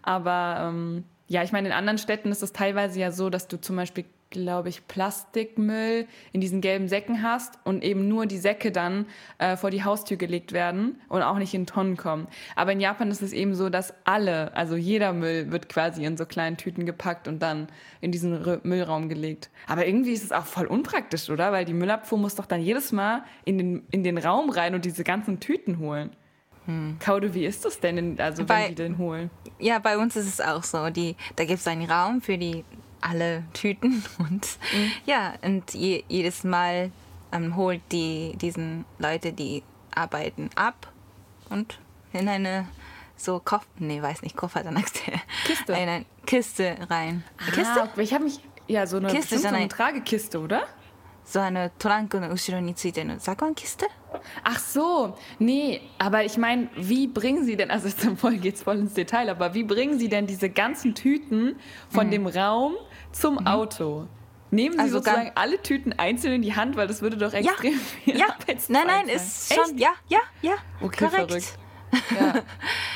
[0.03, 3.59] Aber ähm, ja, ich meine, in anderen Städten ist es teilweise ja so, dass du
[3.59, 8.71] zum Beispiel glaube ich, Plastikmüll in diesen gelben Säcken hast und eben nur die Säcke
[8.71, 9.05] dann
[9.37, 12.27] äh, vor die Haustür gelegt werden und auch nicht in Tonnen kommen.
[12.55, 16.17] Aber in Japan ist es eben so, dass alle, also jeder Müll wird quasi in
[16.17, 17.67] so kleinen Tüten gepackt und dann
[18.01, 19.49] in diesen R Müllraum gelegt.
[19.67, 21.51] Aber irgendwie ist es auch voll unpraktisch, oder?
[21.51, 24.83] Weil die Müllabfuhr muss doch dann jedes Mal in den, in den Raum rein und
[24.83, 26.11] diese ganzen Tüten holen.
[26.65, 26.97] Hm.
[26.99, 29.29] Kaude, wie ist das denn, also bei, wenn die den holen?
[29.59, 30.89] Ja, bei uns ist es auch so.
[30.89, 32.63] Die, da gibt es einen Raum für die
[33.03, 34.91] alle Tüten und mhm.
[35.05, 36.91] ja, und je, jedes Mal
[37.31, 40.91] ähm, holt die diesen Leute, die arbeiten, ab
[41.49, 41.79] und
[42.13, 42.67] in eine
[43.15, 44.75] so Koffer, nee, weiß nicht, Koffer, dann
[45.45, 45.73] Kiste.
[45.73, 47.23] eine Kiste rein.
[47.37, 47.89] Ah, Kiste?
[47.97, 50.67] Ich habe mich, ja, so eine, Kiste, so eine Tragekiste, oder?
[51.25, 53.85] so eine Toranko no Ushiro ni tsuite man Kiste?
[54.43, 58.77] Ach so, nee, aber ich meine, wie bringen Sie denn, also jetzt voll geht's voll
[58.77, 61.55] ins Detail, aber wie bringen Sie denn diese ganzen Tüten
[61.89, 62.11] von mhm.
[62.11, 62.75] dem Raum
[63.13, 63.47] zum mhm.
[63.47, 64.07] Auto?
[64.51, 67.73] Nehmen Sie also sozusagen alle Tüten einzeln in die Hand, weil das würde doch extrem
[67.73, 68.25] ja, viel ja.
[68.67, 69.79] Nein, nein, ist schon, Echt?
[69.79, 70.53] ja, ja, ja.
[70.79, 71.31] Okay, korrekt.
[71.31, 71.57] verrückt.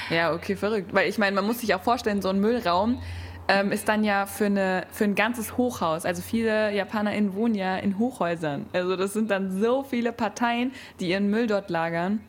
[0.09, 0.15] Ja.
[0.15, 0.93] ja, okay, verrückt.
[0.93, 3.01] Weil ich meine, man muss sich auch vorstellen, so ein Müllraum,
[3.47, 6.05] ähm, ist dann ja für, eine, für ein ganzes Hochhaus.
[6.05, 8.67] Also viele JapanerInnen wohnen ja in Hochhäusern.
[8.73, 12.21] Also das sind dann so viele Parteien, die ihren Müll dort lagern.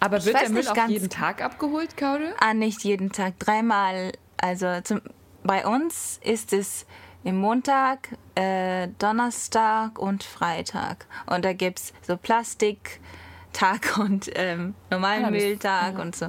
[0.00, 2.34] Aber ich wird der Müll auch jeden Tag abgeholt, Kaude?
[2.40, 3.38] Ah, nicht jeden Tag.
[3.38, 4.12] Dreimal.
[4.38, 5.00] Also zum,
[5.44, 6.86] bei uns ist es
[7.24, 11.06] im Montag, äh, Donnerstag und Freitag.
[11.26, 16.02] Und da gibt es so Plastiktag und ähm, normalen ah, Mülltag ja.
[16.02, 16.26] und so.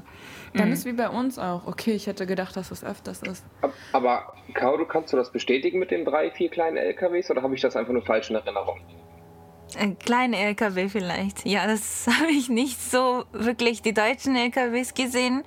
[0.54, 0.74] Dann mhm.
[0.74, 1.66] ist wie bei uns auch.
[1.66, 3.44] Okay, ich hätte gedacht, dass es öfters ist.
[3.92, 7.62] Aber, Kaudo, kannst du das bestätigen mit den drei, vier kleinen LKWs oder habe ich
[7.62, 8.80] das einfach nur falsch in Erinnerung?
[9.76, 11.46] Ein kleiner LKW vielleicht.
[11.46, 15.44] Ja, das habe ich nicht so wirklich die deutschen LKWs gesehen.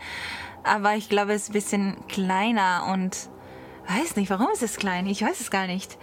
[0.65, 3.31] Aber ich glaube, es ist ein bisschen kleiner und
[3.89, 5.07] weiß nicht, warum ist es klein?
[5.07, 5.97] Ich weiß es gar nicht.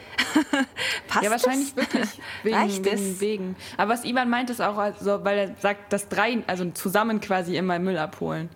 [1.07, 1.93] Passt ja, wahrscheinlich das?
[1.93, 2.09] wirklich
[2.43, 3.55] wegen, Reicht wegen, wegen.
[3.77, 7.57] Aber was Ivan meint, ist auch, also, weil er sagt, dass drei, also zusammen quasi
[7.57, 8.49] immer Müll abholen.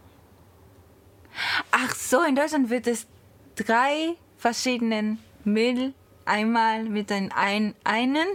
[1.72, 3.08] Ach so, in Deutschland wird es
[3.56, 5.94] drei verschiedenen Müll
[6.26, 8.28] einmal mit ein, ein, einen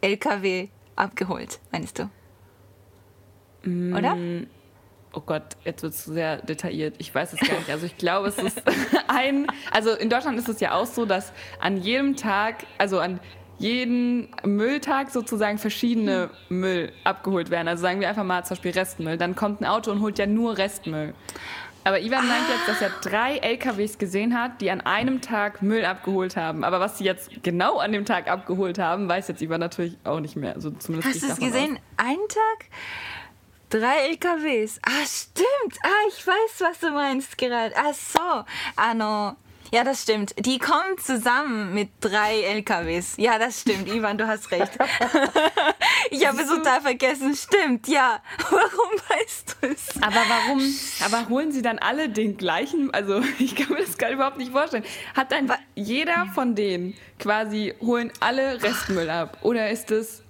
[0.00, 2.10] LKW abgeholt, meinst du?
[3.62, 4.16] Mm, Oder?
[5.18, 6.94] Oh Gott, jetzt wird es sehr detailliert.
[6.98, 7.70] Ich weiß es gar nicht.
[7.70, 8.62] Also ich glaube, es ist
[9.08, 9.48] ein.
[9.72, 13.18] Also in Deutschland ist es ja auch so, dass an jedem Tag, also an
[13.58, 17.66] jeden Mülltag sozusagen verschiedene Müll abgeholt werden.
[17.66, 19.16] Also sagen wir einfach mal zum Beispiel Restmüll.
[19.16, 21.14] Dann kommt ein Auto und holt ja nur Restmüll.
[21.82, 22.22] Aber Ivan ah.
[22.22, 26.62] meint jetzt, dass er drei LKWs gesehen hat, die an einem Tag Müll abgeholt haben.
[26.62, 30.20] Aber was sie jetzt genau an dem Tag abgeholt haben, weiß jetzt Ivan natürlich auch
[30.20, 30.54] nicht mehr.
[30.54, 31.72] Also zumindest Hast du es gesehen?
[31.96, 32.06] Aus.
[32.06, 32.66] Einen Tag?
[33.70, 34.78] Drei LKWs.
[34.82, 35.78] Ah, stimmt.
[35.82, 37.74] Ah, ich weiß, was du meinst gerade.
[37.76, 38.44] Ach so.
[38.76, 39.36] Ano,
[39.70, 40.34] Ja, das stimmt.
[40.38, 43.16] Die kommen zusammen mit drei LKWs.
[43.18, 43.86] Ja, das stimmt.
[43.88, 44.78] Ivan, du hast recht.
[46.10, 47.34] ich habe es total vergessen.
[47.36, 48.22] Stimmt, ja.
[48.50, 49.88] Warum weißt du es?
[50.00, 50.62] Aber warum?
[51.04, 52.90] Aber holen sie dann alle den gleichen?
[52.94, 54.84] Also, ich kann mir das gar überhaupt nicht vorstellen.
[55.14, 59.36] Hat dann jeder von denen quasi holen alle Restmüll ab?
[59.42, 60.22] Oder ist es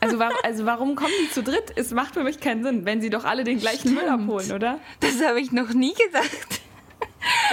[0.00, 1.72] also, war, also warum kommen die zu dritt?
[1.76, 4.78] Es macht für mich keinen Sinn, wenn sie doch alle den gleichen Müll abholen, oder?
[5.00, 6.60] Das habe ich noch nie gedacht.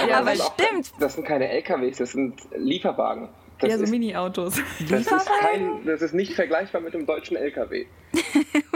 [0.08, 0.92] Ja, aber stimmt.
[1.00, 3.28] das sind keine LKWs, das sind Lieferwagen.
[3.58, 4.60] Das ja, so Mini-Autos.
[4.88, 5.30] Das, ist
[5.86, 7.86] das ist nicht vergleichbar mit einem deutschen LKW.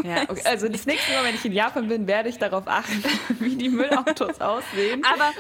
[0.02, 0.40] Ja, okay.
[0.44, 3.02] Also das nächste Mal, wenn ich in Japan bin, werde ich darauf achten,
[3.40, 5.02] wie die Müllautos aussehen.
[5.04, 5.32] Aber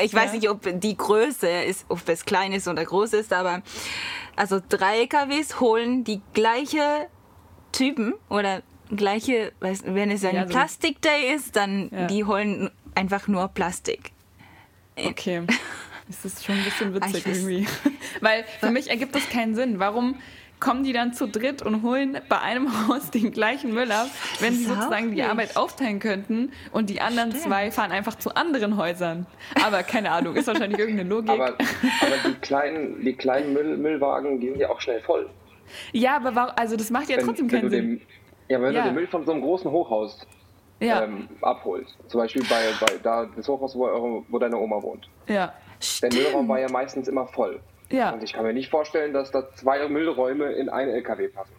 [0.00, 0.32] ich weiß ja.
[0.34, 3.62] nicht, ob die Größe ist, ob es klein ist oder groß ist, aber
[4.36, 7.08] also drei LKWs holen die gleiche
[7.80, 8.60] Typen oder
[8.94, 12.06] gleiche, wenn es ein ja, so Plastik-Day ist, dann ja.
[12.08, 14.12] die holen einfach nur Plastik.
[14.96, 15.42] Okay.
[16.10, 17.68] Das ist schon ein bisschen witzig irgendwie.
[18.20, 19.78] Weil für mich ergibt das keinen Sinn.
[19.78, 20.16] Warum
[20.58, 24.08] kommen die dann zu dritt und holen bei einem Haus den gleichen Müll ab,
[24.40, 27.44] wenn sie sozusagen die Arbeit aufteilen könnten und die anderen Stimmt.
[27.44, 29.26] zwei fahren einfach zu anderen Häusern.
[29.64, 31.30] Aber keine Ahnung, ist wahrscheinlich irgendeine Logik.
[31.30, 35.30] Aber, aber die kleinen, die kleinen Müll, Müllwagen gehen ja auch schnell voll.
[35.92, 37.98] Ja, aber warum, also das macht ja wenn, trotzdem keinen Sinn.
[37.98, 38.06] Den,
[38.48, 38.82] ja, wenn ja.
[38.82, 40.26] du den Müll von so einem großen Hochhaus
[40.80, 41.04] ja.
[41.04, 45.08] ähm, abholst, zum Beispiel bei, bei da das Hochhaus, wo, eure, wo deine Oma wohnt.
[45.26, 45.52] Ja.
[46.02, 47.60] Der Müllraum war ja meistens immer voll.
[47.90, 48.10] Ja.
[48.10, 51.54] Und ich kann mir nicht vorstellen, dass da zwei Müllräume in einen LKW passen.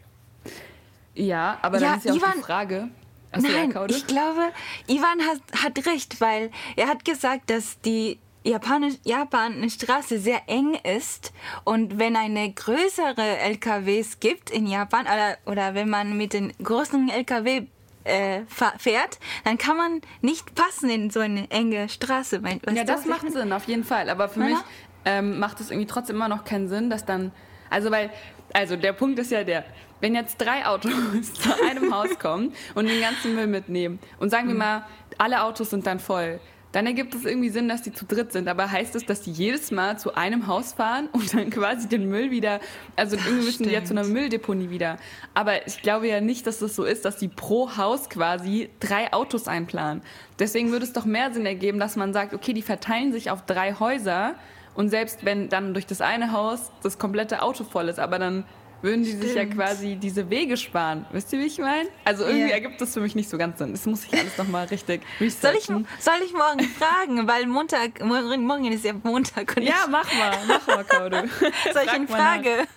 [1.14, 2.88] Ja, aber ja, dann ist ja Ivan, auch die Frage.
[3.32, 4.52] Achso, nein, ich glaube,
[4.88, 10.42] Ivan hat, hat recht, weil er hat gesagt, dass die Japanisch, Japan eine Straße sehr
[10.48, 11.32] eng ist
[11.64, 17.10] und wenn eine größere LKWs gibt in Japan oder, oder wenn man mit den großen
[17.10, 17.68] LKW
[18.04, 18.42] äh,
[18.78, 22.42] fährt, dann kann man nicht passen in so eine enge Straße.
[22.42, 24.10] Weißt ja, das macht Sinn, auf jeden Fall.
[24.10, 24.56] Aber für Meine?
[24.56, 24.64] mich
[25.06, 27.32] ähm, macht es irgendwie trotzdem immer noch keinen Sinn, dass dann,
[27.70, 28.10] also weil,
[28.54, 29.66] also der Punkt ist ja der,
[30.00, 30.92] wenn jetzt drei Autos
[31.34, 34.60] zu einem Haus kommen und den ganzen Müll mitnehmen und sagen wir mhm.
[34.60, 34.86] mal,
[35.18, 36.40] alle Autos sind dann voll,
[36.72, 38.48] dann ergibt es irgendwie Sinn, dass die zu dritt sind.
[38.48, 42.08] Aber heißt das, dass die jedes Mal zu einem Haus fahren und dann quasi den
[42.08, 42.60] Müll wieder,
[42.96, 44.98] also irgendwie müssen die ja zu einer Mülldeponie wieder.
[45.34, 49.12] Aber ich glaube ja nicht, dass das so ist, dass die pro Haus quasi drei
[49.14, 50.02] Autos einplanen.
[50.40, 53.46] Deswegen würde es doch mehr Sinn ergeben, dass man sagt, okay, die verteilen sich auf
[53.46, 54.36] drei Häuser
[54.74, 58.46] und selbst wenn dann durch das eine Haus das komplette Auto voll ist, aber dann
[58.82, 59.24] würden die Stimmt.
[59.24, 61.06] sich ja quasi diese Wege sparen.
[61.12, 61.90] Wisst ihr, wie ich meine?
[62.06, 62.54] Also irgendwie yeah.
[62.54, 63.72] ergibt das für mich nicht so ganz Sinn.
[63.72, 65.88] Das muss ich alles nochmal richtig researchen.
[66.00, 67.28] Soll ich, soll ich morgen fragen?
[67.28, 69.56] Weil Montag, morgen, morgen ist ja Montag.
[69.62, 71.30] ja, mach mal, mach mal, Kaude.
[71.74, 72.68] soll ich ihn frage?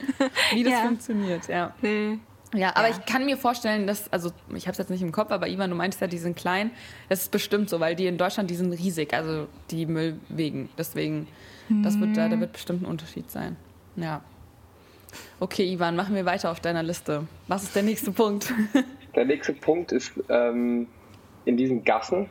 [0.52, 0.80] Wie das ja.
[0.80, 1.74] funktioniert, ja.
[1.80, 2.18] Nee.
[2.55, 2.96] Ja, aber ja.
[2.96, 5.70] ich kann mir vorstellen, dass, also ich habe es jetzt nicht im Kopf, aber Ivan,
[5.70, 6.70] du meintest ja, die sind klein.
[7.09, 10.68] Das ist bestimmt so, weil die in Deutschland, die sind riesig, also die Müllwegen.
[10.78, 11.26] Deswegen,
[11.68, 13.57] das wird, da, da wird bestimmt ein Unterschied sein.
[13.96, 14.22] Ja.
[15.40, 17.26] Okay, Ivan, machen wir weiter auf deiner Liste.
[17.48, 18.52] Was ist der nächste Punkt?
[19.14, 20.88] Der nächste Punkt ist ähm,
[21.44, 22.28] in diesen Gassen.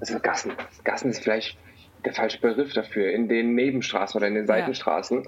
[0.00, 0.52] Also Gassen.
[0.82, 1.56] Gassen ist vielleicht
[2.04, 3.12] der falsche Begriff dafür.
[3.12, 5.22] In den Nebenstraßen oder in den Seitenstraßen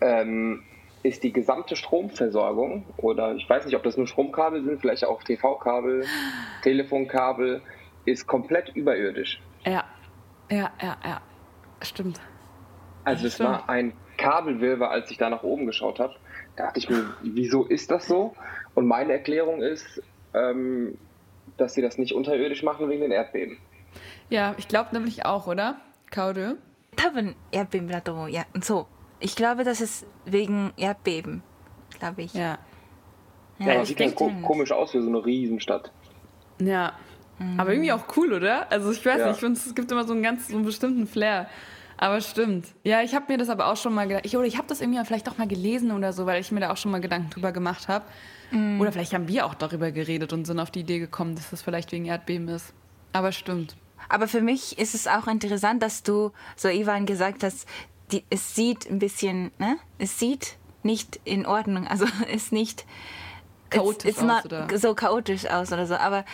[0.00, 0.20] ja.
[0.20, 0.62] ähm,
[1.02, 5.22] ist die gesamte Stromversorgung oder ich weiß nicht, ob das nur Stromkabel sind, vielleicht auch
[5.22, 6.04] TV-Kabel,
[6.62, 7.62] Telefonkabel,
[8.04, 9.40] ist komplett überirdisch.
[9.64, 9.84] Ja,
[10.50, 11.20] ja, ja, ja.
[11.82, 12.20] Stimmt.
[13.04, 16.14] Also es war ein Kabelwirrwarr, als ich da nach oben geschaut habe.
[16.56, 18.34] Da dachte ich mir, wieso ist das so?
[18.74, 20.02] Und meine Erklärung ist,
[20.34, 20.98] ähm,
[21.56, 23.58] dass sie das nicht unterirdisch machen wegen den Erdbeben.
[24.28, 25.80] Ja, ich glaube nämlich auch, oder?
[26.10, 26.56] Kaude?
[26.96, 28.86] 多分 Erdbeben da to, ja, so.
[29.20, 31.42] Ich glaube, das ist wegen Erdbeben,
[31.98, 32.34] glaube ich.
[32.34, 32.58] Ja.
[33.58, 35.92] Ja, ja das sieht dann ko komisch aus wie so eine Riesenstadt.
[36.58, 36.92] Ja.
[37.38, 37.60] Mhm.
[37.60, 38.70] Aber irgendwie auch cool, oder?
[38.72, 39.26] Also ich weiß ja.
[39.26, 41.48] nicht, ich finde, es gibt immer so einen ganz, so einen bestimmten Flair.
[42.02, 42.66] Aber stimmt.
[42.82, 44.24] Ja, ich habe mir das aber auch schon mal gedacht.
[44.24, 46.60] Ich, oder ich habe das irgendwie vielleicht auch mal gelesen oder so, weil ich mir
[46.60, 48.06] da auch schon mal Gedanken drüber gemacht habe.
[48.52, 48.80] Mm.
[48.80, 51.60] Oder vielleicht haben wir auch darüber geredet und sind auf die Idee gekommen, dass das
[51.60, 52.72] vielleicht wegen Erdbeben ist.
[53.12, 53.76] Aber stimmt.
[54.08, 57.68] Aber für mich ist es auch interessant, dass du so Ivan gesagt hast,
[58.12, 59.76] die, es sieht ein bisschen, ne?
[59.98, 62.86] Es sieht nicht in Ordnung, also es ist nicht
[63.68, 64.78] chaotisch it's, it's aus, oder?
[64.78, 65.96] so chaotisch aus oder so.
[65.96, 66.24] Aber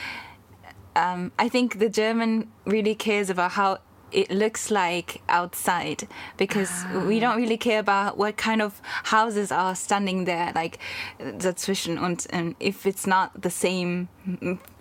[0.94, 3.78] um, I think the German really cares about how
[4.16, 6.08] it looks like outside
[6.38, 7.04] because ah.
[7.06, 10.78] we don't really care about what kind of houses are standing there like
[11.20, 14.08] dazwischen und and if it's not the same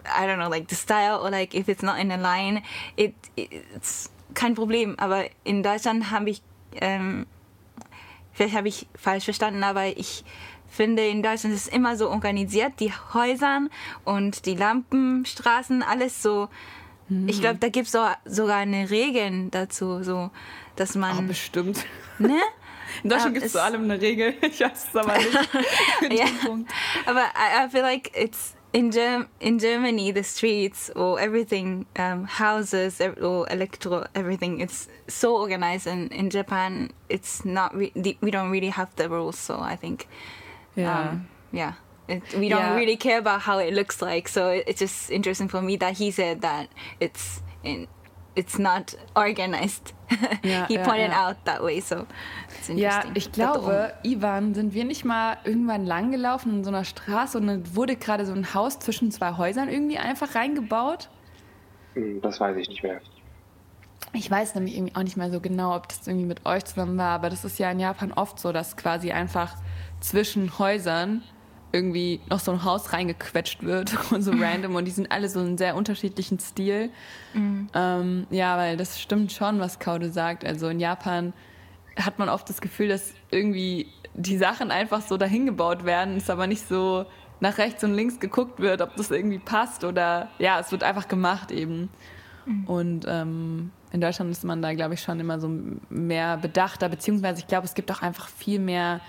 [0.06, 2.64] I don't know like the style or like if it's not in a line
[2.96, 6.42] it, it's kein Problem aber in Deutschland habe ich
[6.82, 7.26] ähm,
[8.32, 10.24] vielleicht habe ich falsch verstanden aber ich
[10.70, 13.68] finde in Deutschland ist es immer so organisiert die Häuser
[14.06, 16.48] und die Lampenstraßen alles so
[17.10, 17.28] Hm.
[17.30, 20.32] Ich glaube, da gibt es so, sogar eine Regel dazu, so,
[20.76, 21.18] dass man.
[21.20, 21.86] Oh, bestimmt.
[22.20, 22.40] Ne?
[23.04, 24.36] In Deutschland um, gibt es zu allem eine Regel.
[24.42, 25.34] Ich weiß es aber nicht.
[26.12, 26.26] ja.
[27.06, 32.26] Aber I, I feel like it's in Germ in Germany the streets or everything um,
[32.26, 37.92] houses or electro everything it's so organized and in Japan it's not we
[38.32, 40.08] don't really have the rules so I think
[40.76, 41.76] yeah um, yeah
[42.08, 42.76] it, we don't yeah.
[42.76, 45.98] really care about how it looks like so it, it's just interesting for me that
[45.98, 46.68] he said that
[47.00, 47.88] it's in
[48.36, 49.94] it's not organized.
[50.44, 52.06] Ja, He pointed ja, out that way, so
[52.76, 57.48] Ja, ich glaube, Ivan, sind wir nicht mal irgendwann langgelaufen in so einer Straße und
[57.48, 61.10] dann wurde gerade so ein Haus zwischen zwei Häusern irgendwie einfach reingebaut?
[61.96, 63.02] Hm, das weiß ich nicht mehr.
[64.14, 66.98] Ich weiß nämlich irgendwie auch nicht mehr so genau, ob das irgendwie mit euch zusammen
[66.98, 69.56] war, aber das ist ja in Japan oft so, dass quasi einfach
[70.00, 71.24] zwischen Häusern
[71.76, 75.42] irgendwie noch so ein Haus reingequetscht wird und so random und die sind alle so
[75.42, 76.90] in sehr unterschiedlichen Stil.
[77.34, 77.68] Mhm.
[77.74, 80.46] Ähm, ja, weil das stimmt schon, was Kaude sagt.
[80.46, 81.34] Also in Japan
[81.98, 86.30] hat man oft das Gefühl, dass irgendwie die Sachen einfach so dahin gebaut werden, es
[86.30, 87.06] aber nicht so
[87.42, 91.10] nach rechts und links geguckt wird, ob das irgendwie passt oder ja, es wird einfach
[91.10, 91.90] gemacht eben.
[92.46, 92.66] Mhm.
[92.66, 95.52] Und ähm, in Deutschland ist man da, glaube ich, schon immer so
[95.90, 99.02] mehr bedachter, beziehungsweise ich glaube, es gibt auch einfach viel mehr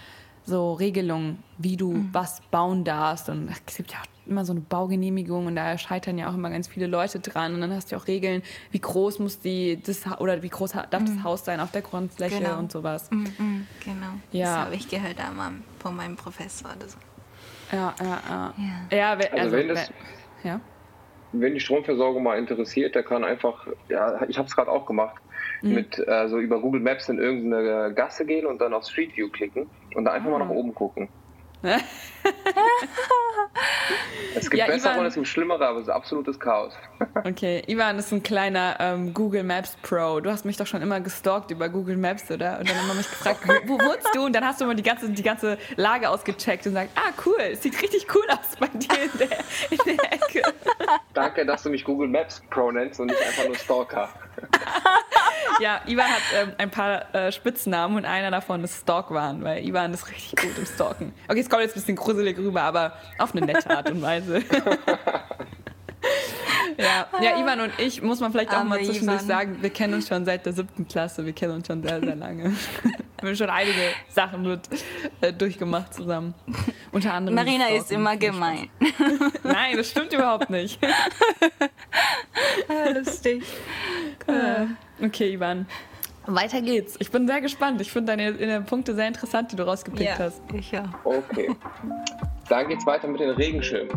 [0.47, 2.09] so Regelungen, wie du mhm.
[2.13, 3.29] was bauen darfst.
[3.29, 6.51] Und es gibt ja auch immer so eine Baugenehmigung und da scheitern ja auch immer
[6.51, 7.55] ganz viele Leute dran.
[7.55, 11.01] Und dann hast du auch Regeln, wie groß muss die das oder wie groß darf
[11.01, 11.07] mhm.
[11.07, 12.59] das Haus sein auf der Grundfläche genau.
[12.59, 13.11] und sowas.
[13.11, 14.13] Mhm, mhm, genau.
[14.33, 14.45] Ja.
[14.45, 16.99] Das habe ich gehört einmal von meinem Professor oder so.
[17.73, 18.55] Ja, ja, ja.
[18.91, 18.97] ja.
[18.97, 19.93] ja also, also wenn das,
[20.45, 20.61] ja.
[21.33, 25.21] wenn die Stromversorgung mal interessiert, der kann einfach, ja, ich habe es gerade auch gemacht,
[25.63, 25.75] mhm.
[25.75, 29.29] mit äh, so über Google Maps in irgendeine Gasse gehen und dann auf Street View
[29.29, 30.39] klicken und da einfach ah.
[30.39, 31.09] mal nach oben gucken.
[34.35, 36.75] es gibt ja, bessere Ivan, und es gibt schlimmere, aber es ist absolutes Chaos.
[37.25, 40.21] okay, Ivan ist ein kleiner ähm, Google Maps Pro.
[40.21, 42.61] Du hast mich doch schon immer gestalkt über Google Maps, oder?
[42.61, 44.27] Und dann immer mich gefragt, wo, wo wohnst du?
[44.27, 47.41] Und dann hast du immer die ganze, die ganze Lage ausgecheckt und sagst, ah cool,
[47.41, 49.39] es sieht richtig cool aus bei dir in der,
[49.71, 50.43] in der Ecke.
[51.15, 54.09] Danke, dass du mich Google Maps Pro nennst und nicht einfach nur Stalker.
[55.61, 59.93] ja, Ivan hat ähm, ein paar äh, Spitznamen und einer davon ist Stalkwahn, weil Ivan
[59.95, 61.15] ist richtig gut im Stalken.
[61.29, 64.43] Okay, es kommt jetzt ein bisschen gruselig rüber, aber auf eine nette Art und Weise.
[66.79, 67.07] ja.
[67.22, 69.27] ja, Ivan und ich, muss man vielleicht auch Arme mal zwischendurch Ivan.
[69.27, 72.16] sagen, wir kennen uns schon seit der siebten Klasse, wir kennen uns schon sehr, sehr
[72.16, 72.45] lange.
[73.20, 74.61] wir haben schon einige Sachen mit,
[75.20, 76.35] äh, durchgemacht zusammen.
[76.93, 77.35] Unter anderem.
[77.35, 78.68] Marina ist immer gemein.
[79.43, 80.79] Nein, das stimmt überhaupt nicht.
[82.95, 83.45] Lustig.
[84.27, 85.66] Äh, okay, Ivan.
[86.27, 86.97] Weiter geht's.
[86.99, 87.81] Ich bin sehr gespannt.
[87.81, 90.43] Ich finde deine, deine, Punkte sehr interessant, die du rausgepickt ja, hast.
[90.53, 90.91] Ich ja.
[91.05, 91.55] Okay.
[92.49, 93.97] Dann geht's weiter mit den Regenschirmen.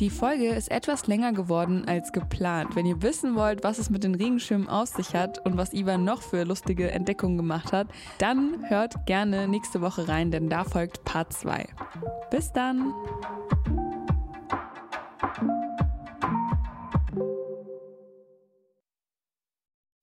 [0.00, 2.74] Die Folge ist etwas länger geworden als geplant.
[2.74, 6.04] Wenn ihr wissen wollt, was es mit den Regenschirmen aus sich hat und was Ivan
[6.04, 11.04] noch für lustige Entdeckungen gemacht hat, dann hört gerne nächste Woche rein, denn da folgt
[11.04, 11.66] Part 2.
[12.30, 12.94] Bis dann!